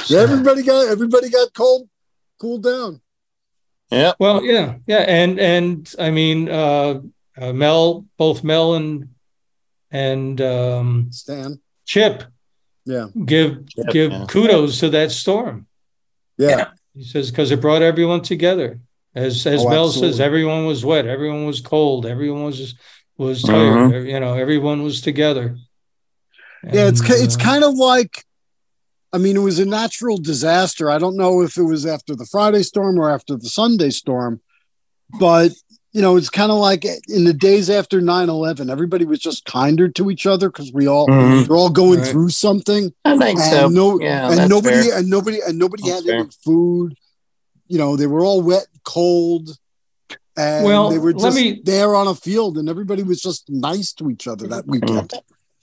[0.07, 1.89] Yeah, everybody got everybody got cold,
[2.39, 3.01] cooled down.
[3.91, 4.13] Yeah.
[4.19, 7.01] Well, yeah, yeah, and and I mean, uh,
[7.37, 9.09] uh, Mel, both Mel and
[9.91, 11.59] and um, Stan.
[11.85, 12.23] Chip
[12.85, 14.25] Yeah, give Chip, give yeah.
[14.27, 15.67] kudos to that storm.
[16.37, 16.71] yeah.
[16.95, 18.79] He says because it brought everyone together.
[19.15, 22.75] As as Oh, Mel says, everyone was wet, everyone was cold, everyone was
[23.17, 23.91] was Mm-hmm.
[23.91, 24.07] tired.
[24.07, 25.57] You know, everyone was together.
[26.63, 28.25] Yeah, it's And, it's uh, kind of like,
[29.13, 30.89] I mean, it was a natural disaster.
[30.89, 34.41] I don't know if it was after the Friday storm or after the Sunday storm,
[35.19, 35.51] but
[35.93, 39.87] you know, it's kind of like in the days after 9-11, everybody was just kinder
[39.87, 41.47] to each other because we all Mhm.
[41.47, 42.09] we're all going Right.
[42.11, 42.93] through something.
[43.05, 43.69] I think and so.
[43.69, 44.97] no, yeah, and that's nobody fair.
[44.97, 46.97] and nobody and nobody That's had any food.
[47.67, 49.49] You know, they were all wet, cold,
[50.37, 53.93] and Well, they were just me- there on a field, and everybody was just nice
[53.93, 55.13] to each other that weekend.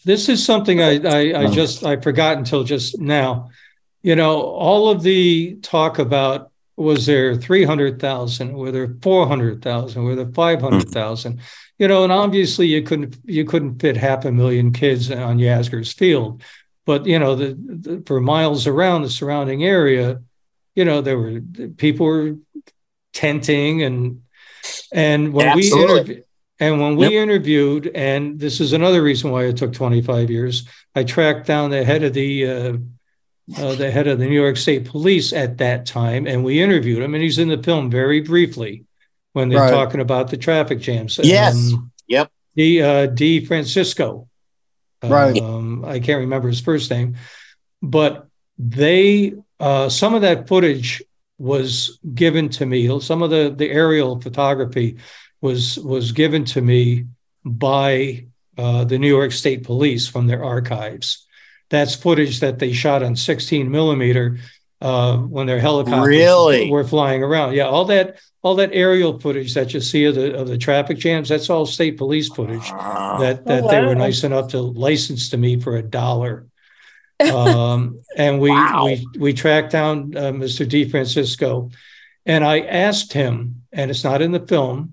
[0.05, 3.51] This is something I, I I just I forgot until just now.
[4.03, 9.29] You know, all of the talk about was there three hundred thousand, were there four
[9.29, 11.41] hundred thousand, were there five hundred thousand?
[11.79, 15.93] You know, and obviously you couldn't you couldn't fit half a million kids on Yasgur's
[15.93, 16.43] field,
[16.85, 20.21] but you know, the, the for miles around the surrounding area,
[20.75, 21.41] you know, there were
[21.77, 22.37] people were
[23.13, 24.23] tenting and
[24.93, 25.95] And when we Absolutely.
[25.95, 26.25] interviewed,
[26.61, 30.65] and when we interviewed, and this is another reason why it took 25 years,
[30.95, 32.77] I tracked down the head of the uh,
[33.59, 37.03] uh, the head of the New York State Police at that time, and we interviewed
[37.03, 38.85] him, and he's in the film very briefly
[39.33, 39.71] when they're Right.
[39.71, 41.19] talking about the traffic jams.
[41.23, 41.73] Yes.
[42.07, 42.31] Yep.
[42.55, 42.81] D.
[42.81, 43.45] Uh, D.
[43.45, 44.29] Francisco.
[45.03, 45.37] Right.
[45.43, 47.17] Um, I can't remember his first name,
[47.83, 51.03] but they uh, some of that footage
[51.39, 53.01] was given to me.
[53.01, 54.99] Some of the the aerial photography
[55.41, 57.07] was was given to me
[57.45, 58.27] by
[58.59, 61.27] uh, the New York State Police from their archives.
[61.71, 64.39] That's footage that they shot on 16 millimeter
[64.83, 66.71] uh, when their helicopters Really?
[66.71, 67.55] were flying around.
[67.55, 70.99] Yeah, all that all that aerial footage that you see of the of the traffic
[70.99, 71.29] jams.
[71.29, 75.37] That's all state police footage that that Oh, they were nice enough to license to
[75.39, 76.47] me for a dollar.
[77.21, 78.87] Um, and we Wow.
[78.87, 80.69] we we tracked down uh, Mr.
[80.69, 80.89] D.
[80.89, 81.71] Francisco,
[82.27, 84.93] and I asked him, and it's not in the film,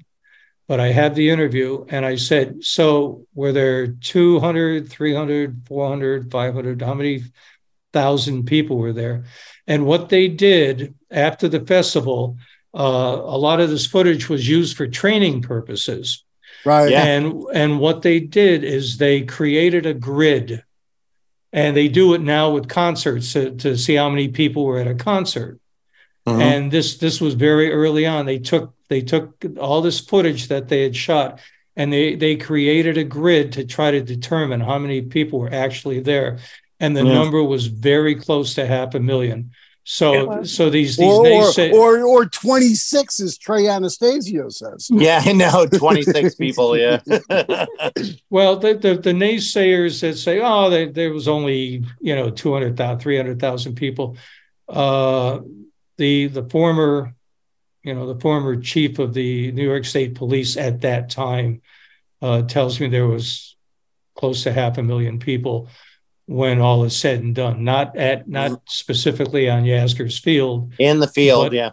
[0.68, 6.82] but I had the interview, and I said, "So were there 200, 300, 400, 500?
[6.82, 7.24] How many
[7.94, 9.24] thousand people were there?"
[9.68, 12.38] And what they did after the festival,
[12.74, 16.24] uh, a lot of this footage was used for training purposes.
[16.66, 16.92] Right.
[16.92, 17.04] Yeah.
[17.06, 20.64] And and what they did is they created a grid,
[21.52, 24.88] and they do it now with concerts to, to see how many people were at
[24.88, 25.60] a concert.
[26.28, 26.42] Mhm.
[26.42, 28.26] And this this was very early on.
[28.26, 31.40] They took they took all this footage that they had shot,
[31.76, 36.02] and they they created a grid to try to determine how many people were actually
[36.02, 36.40] there,
[36.80, 37.14] and the Yeah.
[37.14, 39.52] number was very close to half a million.
[39.92, 40.44] So Wow.
[40.44, 44.88] so these these Or, or, or, or 26, as Trey Anastasio says.
[44.92, 45.66] Yeah, I know.
[45.66, 46.78] 26 people.
[46.78, 47.00] Yeah.
[48.30, 53.00] Well, the, the, the naysayers that say, oh, they, there was only, you know, 200,000,
[53.00, 54.16] 300,000 people.
[54.68, 55.40] Uh,
[55.98, 57.16] the, the former,
[57.82, 61.64] you know, the former chief of the New York State Police at that time
[62.22, 63.56] uh, tells me there was
[64.16, 65.68] close to half a million people
[66.30, 68.64] when all is said and done, not at, not mm-hmm.
[68.68, 71.54] specifically on Yasgur's Field In the field.
[71.54, 71.72] Yeah.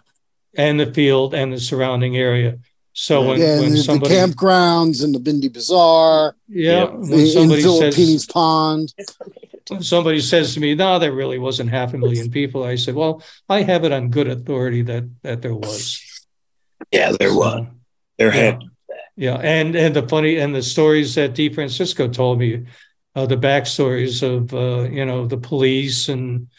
[0.57, 2.57] and the field and the surrounding area.
[2.93, 6.91] So when, yeah, when and the, the campgrounds and the Bindy Bazaar, yeah, Yep.
[6.93, 8.93] when in somebody says, Filippini Pond.
[9.69, 12.95] when somebody says to me, "No, there really wasn't half a million people," I said,
[12.95, 16.01] "Well, I have it on good authority that that there was."
[16.91, 17.67] Yeah, there So, was.
[18.17, 18.63] There yeah, had.
[19.15, 21.49] yeah, and and the funny and the stories that D.
[21.53, 22.65] Francisco told me,
[23.17, 26.49] uh, the backstories of uh, you know the police and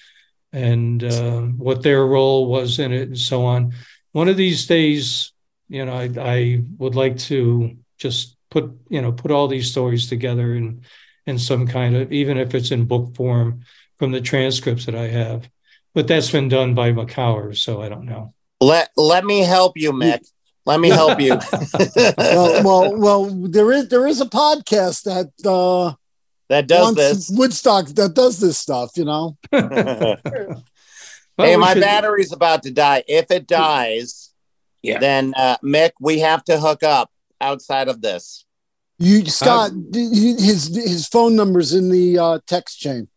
[0.52, 3.72] and uh, what their role was in it and so on.
[4.10, 5.32] One of these days,
[5.68, 10.08] you know, I, I would like to just put you know put all these stories
[10.08, 10.82] together in
[11.28, 13.60] in some kind of even if it's in book form
[13.96, 15.48] from the transcripts that I have.
[15.94, 18.34] But that's been done by Makower, so I don't know.
[18.60, 20.26] Let let me help you, Mick.
[20.66, 21.38] Let me help you.
[22.18, 25.94] well, well, well, there is there is a podcast that uh,
[26.48, 27.38] that does wants this.
[27.38, 28.90] Woodstock that does this stuff.
[28.96, 33.04] You know, hey, my should- battery's about to die.
[33.06, 34.30] If it dies,
[34.82, 34.98] Yeah.
[34.98, 38.44] then uh, Mick, we have to hook up outside of this.
[38.98, 43.08] you Scott, his his phone number's in the uh, text chain.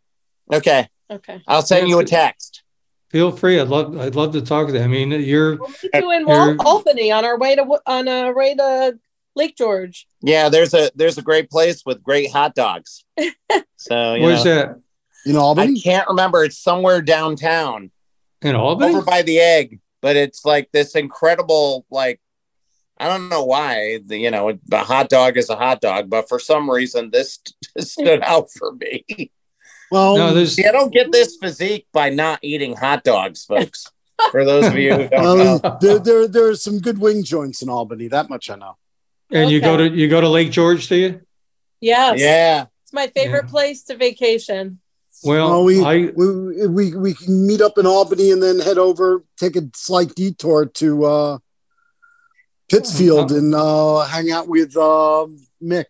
[0.54, 1.42] Okay, Okay.
[1.48, 2.64] I'll send you a text.
[3.10, 3.60] Feel free.
[3.60, 3.98] I'd love.
[4.00, 4.84] I'd love to talk to them.
[4.84, 5.58] I mean, you're.
[5.58, 8.98] We'll meet you in You're- Albany on our way to on our way to
[9.36, 10.08] Lake George.
[10.22, 13.01] Yeah, there's a there's a great place with great hot dogs.
[13.78, 14.80] So you Where's know, that
[15.26, 15.78] In Albany?
[15.78, 16.44] I can't remember.
[16.44, 17.92] It's somewhere downtown,
[18.42, 18.94] in Albany?
[18.94, 19.80] over by the egg.
[20.02, 22.20] But it's like this incredible, like
[22.98, 24.00] I don't know why.
[24.06, 27.40] The, you know, the hot dog is a hot dog, but for some reason this
[27.80, 29.32] stood out for me.
[29.92, 30.56] well, no, there's.
[30.56, 33.88] See, I don't get this physique by not eating hot dogs, folks.
[34.30, 35.78] For those of you who don't know.
[35.82, 38.08] there, there there are some good wing joints in Albany.
[38.08, 38.78] That much I know.
[39.32, 41.22] And you go to you go to Lake George, do you?
[41.80, 42.20] Yes.
[42.20, 42.66] Yeah.
[42.92, 43.52] It's my favorite Yeah.
[43.52, 44.80] place to vacation.
[45.24, 48.78] Well, Well, we, I we we we can meet up in Albany and then head
[48.78, 51.38] over, take a slight detour to uh,
[52.70, 55.28] Pittsfield and uh, hang out with uh,
[55.64, 55.86] Mick.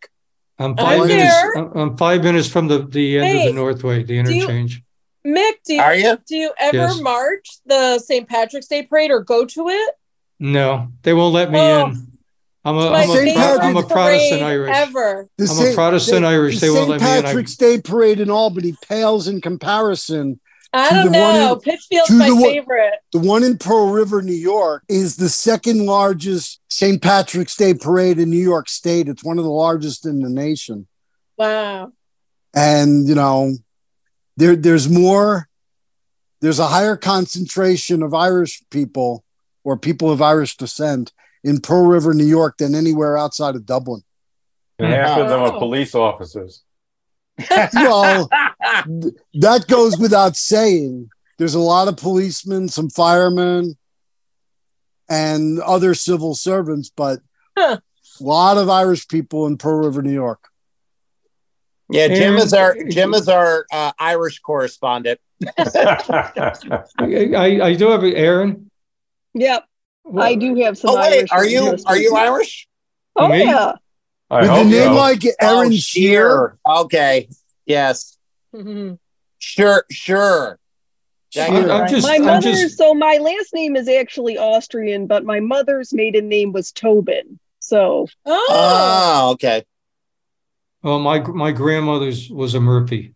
[0.60, 1.34] I'm I'm five minutes.
[1.34, 1.58] there.
[1.58, 4.84] I'm, I'm five minutes from the the end Hey, of the Northway, the you- interchange.
[5.26, 6.18] Mick, do you, Are you?
[6.28, 7.00] do you ever Yes.
[7.00, 8.28] march the St.
[8.28, 9.94] Patrick's Day parade or go to it?
[10.40, 11.86] No, they won't let me Oh.
[11.92, 12.11] in.
[12.64, 13.38] I'm a It's my I'm a, St.
[13.38, 14.76] favorite I'm a Patrick's Protestant parade Irish.
[14.76, 15.28] ever.
[15.38, 16.60] The I'm a Protestant Irish.
[16.60, 16.90] They won't St.
[16.90, 17.24] let me in.
[17.24, 20.40] Patrick's Day parade in Albany pales in comparison.
[20.74, 21.54] I don't know.
[21.54, 22.94] in- Pittsfield's my the one- favorite.
[23.12, 27.02] The one in Pearl River, New York, is the second largest St.
[27.02, 29.10] Patrick's Day parade in New York State.
[29.10, 30.88] It's one of the largest in the nation.
[31.38, 31.92] Wow.
[32.54, 33.54] and you know
[34.38, 35.48] there there's more
[36.42, 39.24] there's a higher concentration of irish people
[39.64, 44.02] or people of irish descent in Pearl River, New York, than anywhere outside of Dublin.
[44.80, 46.64] And half of them are police officers.
[47.74, 48.30] Well,
[48.86, 51.10] th- that goes without saying.
[51.40, 53.78] There's a lot of policemen, some firemen,
[55.10, 57.20] and other civil servants, but
[57.58, 57.80] Huh.
[58.20, 60.48] a lot of Irish people in Pearl River, New York.
[61.90, 65.20] Yeah, Jim is our Jim is our uh, Irish correspondent.
[65.58, 66.54] I,
[67.00, 68.70] I, I do have Aaron.
[69.34, 69.66] Yep.
[70.20, 70.92] I do have some.
[70.92, 72.68] Oh wait, Irish are you are you Irish?
[73.16, 73.44] Oh Me?
[73.46, 73.74] yeah.
[74.30, 74.94] I With a name so.
[74.94, 77.30] like Aaron Oh, Shear, Okay.
[77.66, 78.18] Yes.
[79.44, 79.84] Sure.
[79.90, 80.60] Sure.
[81.36, 85.26] I'm, I'm just, my I'm mother's just, so my last name is actually Austrian, but
[85.26, 87.40] my mother's maiden name was Tobin.
[87.60, 89.64] So Oh, Oh, okay.
[90.84, 93.16] well, my my grandmother's was a Murphy.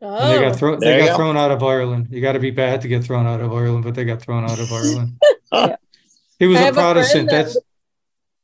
[0.00, 0.50] And they oh.
[0.50, 0.78] got thrown.
[0.80, 1.16] They got go.
[1.16, 2.08] thrown out of Ireland.
[2.10, 4.44] You got to be bad to get thrown out of Ireland, but they got thrown
[4.44, 5.20] out of Ireland.
[5.54, 5.76] Yeah.
[6.40, 7.30] He was I a have a friend Protestant.
[7.30, 7.44] that-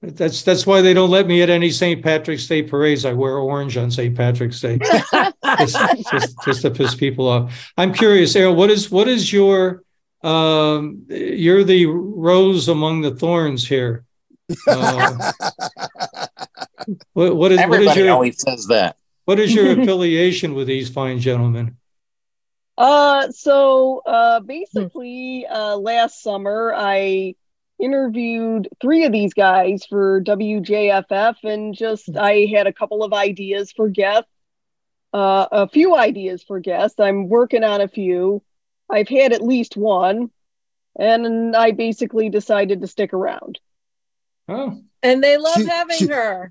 [0.02, 2.02] That's that's that's why they don't let me at any St.
[2.02, 3.04] Patrick's Day parades.
[3.04, 4.16] I wear orange on St.
[4.16, 4.78] Patrick's Day,
[5.58, 5.76] just,
[6.10, 7.72] just just to piss people off.
[7.76, 8.54] I'm curious, Errol.
[8.54, 9.82] What is what is your
[10.22, 11.04] um?
[11.10, 14.04] You're the rose among the thorns here.
[14.66, 15.32] Uh,
[17.12, 18.96] what, what is what is Everybody your always says that.
[19.26, 21.76] what is your affiliation with these fine gentlemen?
[22.80, 27.34] Uh, so uh, basically, uh, last summer I
[27.78, 33.70] interviewed three of these guys for WJFF, and just I had a couple of ideas
[33.70, 34.30] for guests,
[35.12, 36.98] uh, a few ideas for guests.
[36.98, 38.42] I'm working on a few.
[38.88, 40.30] I've had at least one,
[40.98, 43.60] and I basically decided to stick around.
[44.48, 46.50] Oh, and they love She- having she- her.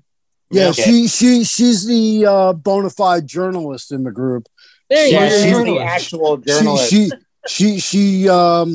[0.52, 0.82] yeah, Okay.
[0.82, 4.46] she she she's the uh, bona fide journalist in the group.
[4.90, 6.90] There you Yeah, She's a she's the actual She journalist.
[6.90, 7.10] she
[7.46, 8.74] she she um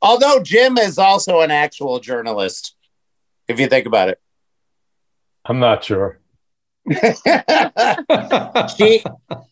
[0.00, 2.74] Although Jim is also an actual journalist,
[3.48, 4.20] if you think about it.
[5.44, 6.20] I'm not sure.
[8.76, 9.02] she,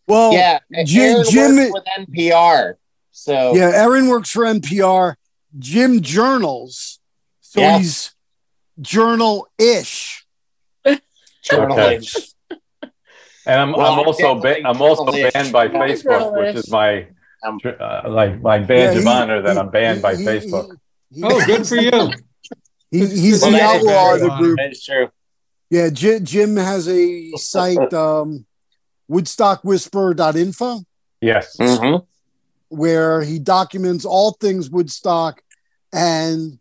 [0.06, 2.74] well yeah, Jim- Jim- works with NPR.
[3.10, 5.16] So yeah, Aaron works for NPR.
[5.58, 7.00] Jim journals,
[7.40, 7.78] so Yeah.
[7.78, 8.14] he's
[8.80, 10.24] journal-ish.
[11.42, 12.35] journalist.
[13.46, 16.70] And I'm, Well, I'm I'm also ba- I'm also banned by I'm Facebook, which is
[16.70, 17.06] my
[17.46, 20.22] Um, uh, like my badge Yeah, of he- honor that he- I'm banned by he-
[20.22, 20.76] he- Facebook.
[21.14, 22.10] he- oh, good for you.
[22.90, 24.58] He, he's Well, the outlaw of the group.
[24.58, 25.08] That is true.
[25.70, 28.46] Yeah, Jim, Jim has a site, um,
[29.10, 30.80] WoodstockWhisperer.info,
[31.20, 31.56] Yes.
[31.58, 32.04] Mhm.
[32.68, 35.42] where he documents all things Woodstock
[35.92, 36.58] and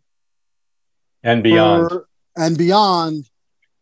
[1.22, 1.88] And beyond.
[1.90, 3.28] for- and beyond.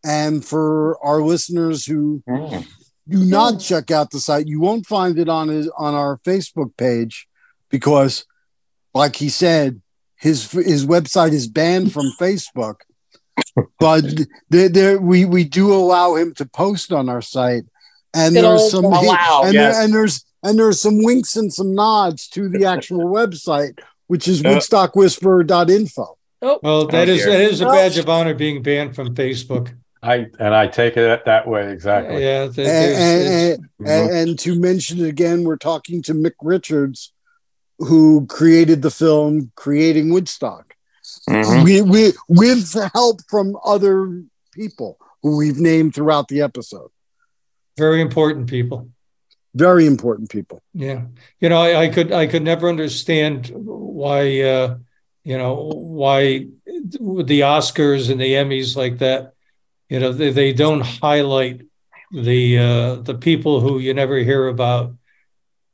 [0.03, 2.65] And for our listeners who Mm.
[3.07, 6.75] Do not check out the site, you won't find it on his on our Facebook
[6.77, 7.27] page
[7.69, 8.25] because,
[8.93, 9.81] like he said,
[10.17, 12.77] his his website is banned from Facebook.
[13.79, 14.05] But
[14.49, 17.65] there, there we we do allow him to post on our site,
[18.13, 19.75] and Good there's some allow, and, yes.
[19.75, 24.27] there, and there's and there's some winks and some nods to the actual website, which
[24.27, 24.57] is uh, Yeah.
[24.57, 26.17] WoodstockWhisperer.info.
[26.41, 26.59] Oh.
[26.61, 27.31] Well, that Oh, is dear.
[27.31, 29.73] that is a badge of honor being banned from Facebook.
[30.05, 32.23] I and I take it that way exactly.
[32.23, 36.33] Yeah, there- and, it's- and, and, and to mention it again, we're talking to Mick
[36.41, 37.11] Richards,
[37.79, 40.75] who created the film Creating Woodstock.
[41.29, 41.63] Mhm.
[41.63, 46.89] We, we, with the help from other people who we've named throughout the episode.
[47.77, 48.89] very important people.
[49.53, 50.61] Very important people.
[50.73, 51.05] Yeah,
[51.39, 54.77] you know, I, I could I could never understand why uh,
[55.23, 59.33] you know why the Oscars and the Emmys like that,
[59.89, 61.61] you know, they, they don't highlight
[62.11, 64.93] the uh, the people who you never hear about.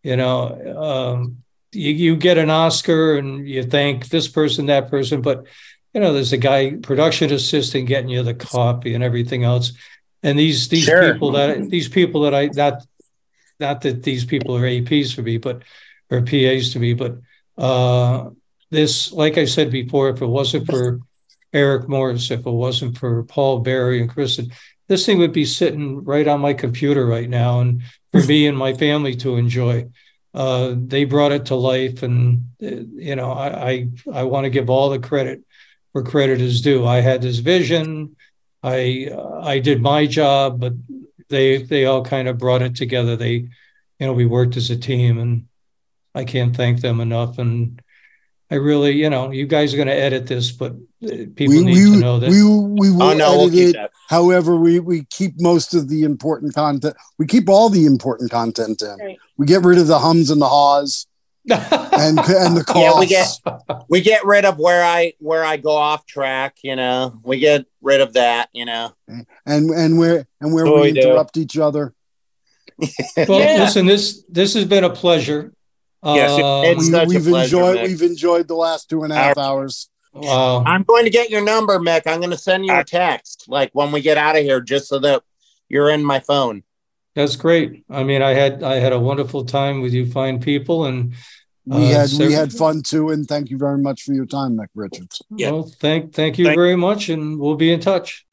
[0.04, 5.22] You know, um, you you get an Oscar and you thank this person, that person,
[5.22, 5.46] but
[5.94, 9.74] you know, there's a guy production assistant getting you the copy and everything else.
[10.24, 11.14] And these these Sure.
[11.14, 12.84] people that these people that I not
[13.60, 15.64] not that these people are APs for me, but
[16.10, 17.18] or PAs to me, but
[17.58, 18.30] uh,
[18.70, 21.00] this, like I said before, if it wasn't for
[21.54, 24.52] Eric Morris, if it wasn't for Paul Barry and Kristen,
[24.88, 27.82] this thing would be sitting right on my computer right now, and
[28.12, 29.90] for me and my family to enjoy.
[30.34, 34.50] Uh, they brought it to life, and uh, you know, I I, I want to
[34.50, 35.42] give all the credit
[35.92, 36.86] where credit is due.
[36.86, 38.16] I had this vision.
[38.64, 40.74] I uh, I did my job, but
[41.30, 43.16] they they all kind of brought it together.
[43.16, 43.50] They, you
[44.00, 45.48] know, we worked as a team, and
[46.14, 47.38] I can't thank them enough.
[47.40, 47.82] And
[48.52, 51.64] I really, you know, you guys are going to edit this, but uh, people we,
[51.64, 52.30] need we, to know that.
[52.30, 53.74] we, we will Oh no, we'll edit keep it.
[53.78, 53.92] that.
[54.10, 56.96] However, we, we keep most of the important content.
[57.18, 58.98] We keep all the important content in.
[59.00, 59.18] Right.
[59.38, 61.08] We get rid of the hums and the haws
[61.50, 62.82] and and the costs.
[62.82, 66.58] Yeah, we get we get rid of where I where I go off track.
[66.62, 68.50] You know, we get rid of that.
[68.54, 71.96] You know, and and where and where So we we interrupt each other.
[72.78, 72.90] Well,
[73.40, 73.64] Yeah.
[73.64, 75.54] listen, this this has been a pleasure.
[76.04, 77.88] Yes, it- Um, We, such a we've pleasure, enjoyed Mick.
[77.88, 79.90] we've enjoyed the last two and a half hours.
[80.14, 80.64] wow.
[80.66, 82.02] I'm going to get your number, Mick.
[82.06, 84.88] I'm going to send you a text like when we get out of here, just
[84.88, 85.24] so that
[85.70, 86.64] you're in my phone.
[87.16, 87.84] That's great.
[87.90, 91.14] I mean, I had I had a wonderful time with you fine people and
[91.68, 94.26] We Uh, had so- we had fun too, and thank you very much for your
[94.26, 95.22] time, Mick Richards.
[95.30, 95.52] Yeah.
[95.52, 98.26] well, thank thank you Thank- very much and we'll be in touch.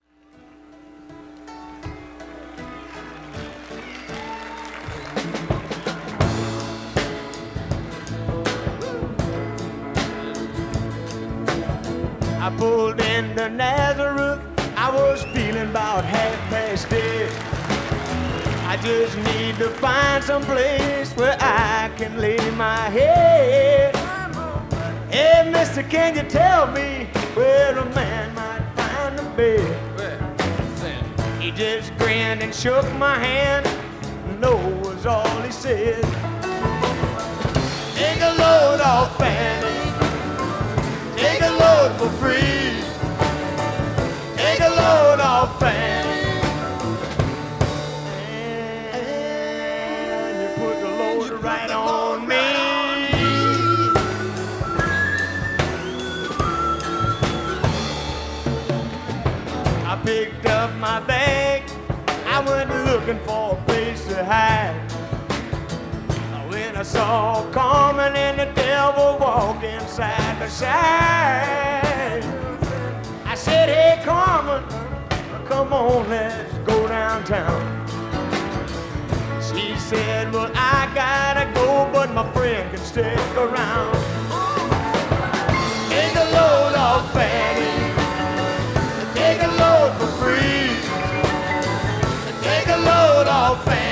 [12.48, 14.40] I pulled into Nazareth.
[14.74, 17.30] I was feeling about half past dead.
[18.66, 23.94] I just need to find some place where I can lay my head.
[25.10, 29.76] Hey, mister, can you tell me where a man might find a bed?
[31.38, 33.68] He just grinned and shook my hand.
[34.40, 36.02] No was all he said.
[37.94, 39.67] Take a load off Fanny.
[41.18, 42.80] Take a load for free.
[44.36, 46.40] Take a load off Fanny.
[48.92, 52.36] And you put the load right on me.
[59.84, 61.64] I picked up my bag.
[62.26, 64.87] I went looking for a place to hide.
[66.78, 72.22] I saw Carmen and the devil walking side by side,
[73.24, 74.62] I said, Hey, Carmen,
[75.48, 77.58] come on, let's go downtown.
[79.42, 83.94] She said, Well, I gotta go, but my friend can stick around.
[85.90, 87.74] Take a load off Fanny.
[89.18, 90.78] Take a load for free.
[92.40, 93.87] Take a load off Fanny.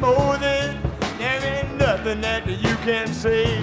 [0.00, 3.58] Down than there ain't nothing that you can see.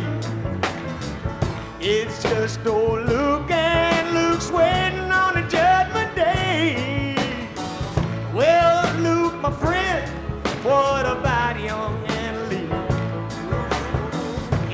[1.79, 7.15] It's just old Luke and Luke's waiting on a judgment day.
[8.33, 10.09] Well, Luke, my friend,
[10.63, 12.69] what about young Anna Lee?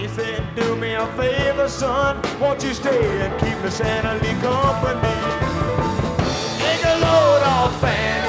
[0.02, 4.34] He said, Do me a favor, son, won't you stay and keep Miss Anna Lee
[4.42, 5.18] company?
[6.58, 8.21] Take a load off Fanny.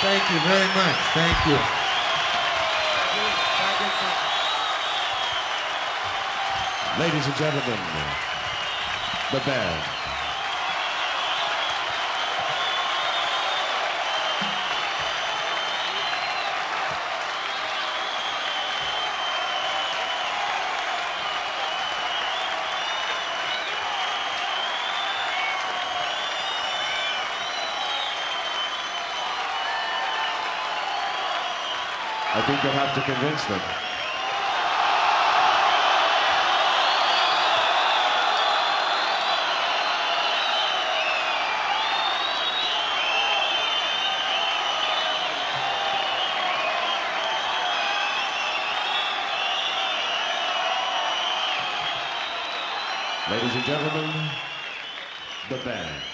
[0.00, 0.96] Very much.
[1.12, 1.58] Thank you.
[7.00, 7.78] Ladies and gentlemen,
[9.32, 9.97] the band.
[32.48, 33.60] Think you'll have to convince them.
[53.30, 54.30] Ladies and gentlemen,
[55.50, 56.07] the band.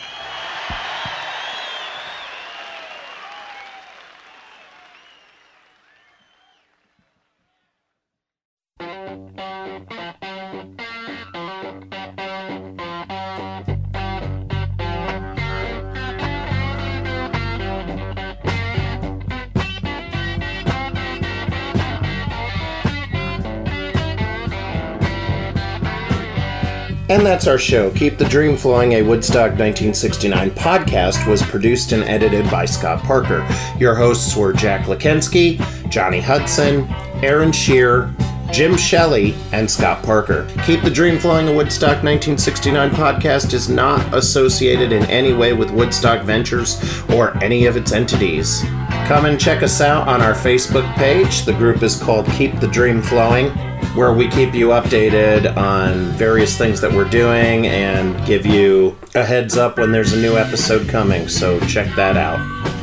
[27.15, 27.93] And that's our show.
[27.93, 33.47] Keep the Dream Flowing, a Woodstock 1969 podcast, was produced and edited by Scott Parker.
[33.79, 36.89] Your hosts were Jack Lakensky, Johnny Hudson,
[37.23, 38.13] Aaron Shear,
[38.51, 40.49] Jim Shelley, and Scott Parker.
[40.67, 45.71] Keep the Dream Flowing, a Woodstock 1969 podcast is not associated in any way with
[45.71, 48.65] Woodstock Ventures or any of its entities.
[49.07, 51.45] Come and check us out on our Facebook page.
[51.45, 53.53] The group is called Keep the Dream Flowing
[53.95, 59.25] where we keep you updated on various things that we're doing and give you a
[59.25, 61.29] heads up when there's a new episode coming.
[61.29, 62.41] So check that out.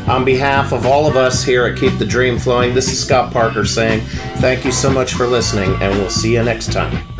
[0.07, 3.31] On behalf of all of us here at Keep the Dream Flowing, this is Scott
[3.31, 4.01] Parker saying
[4.37, 7.10] thank you so much for listening, and we'll see you next time.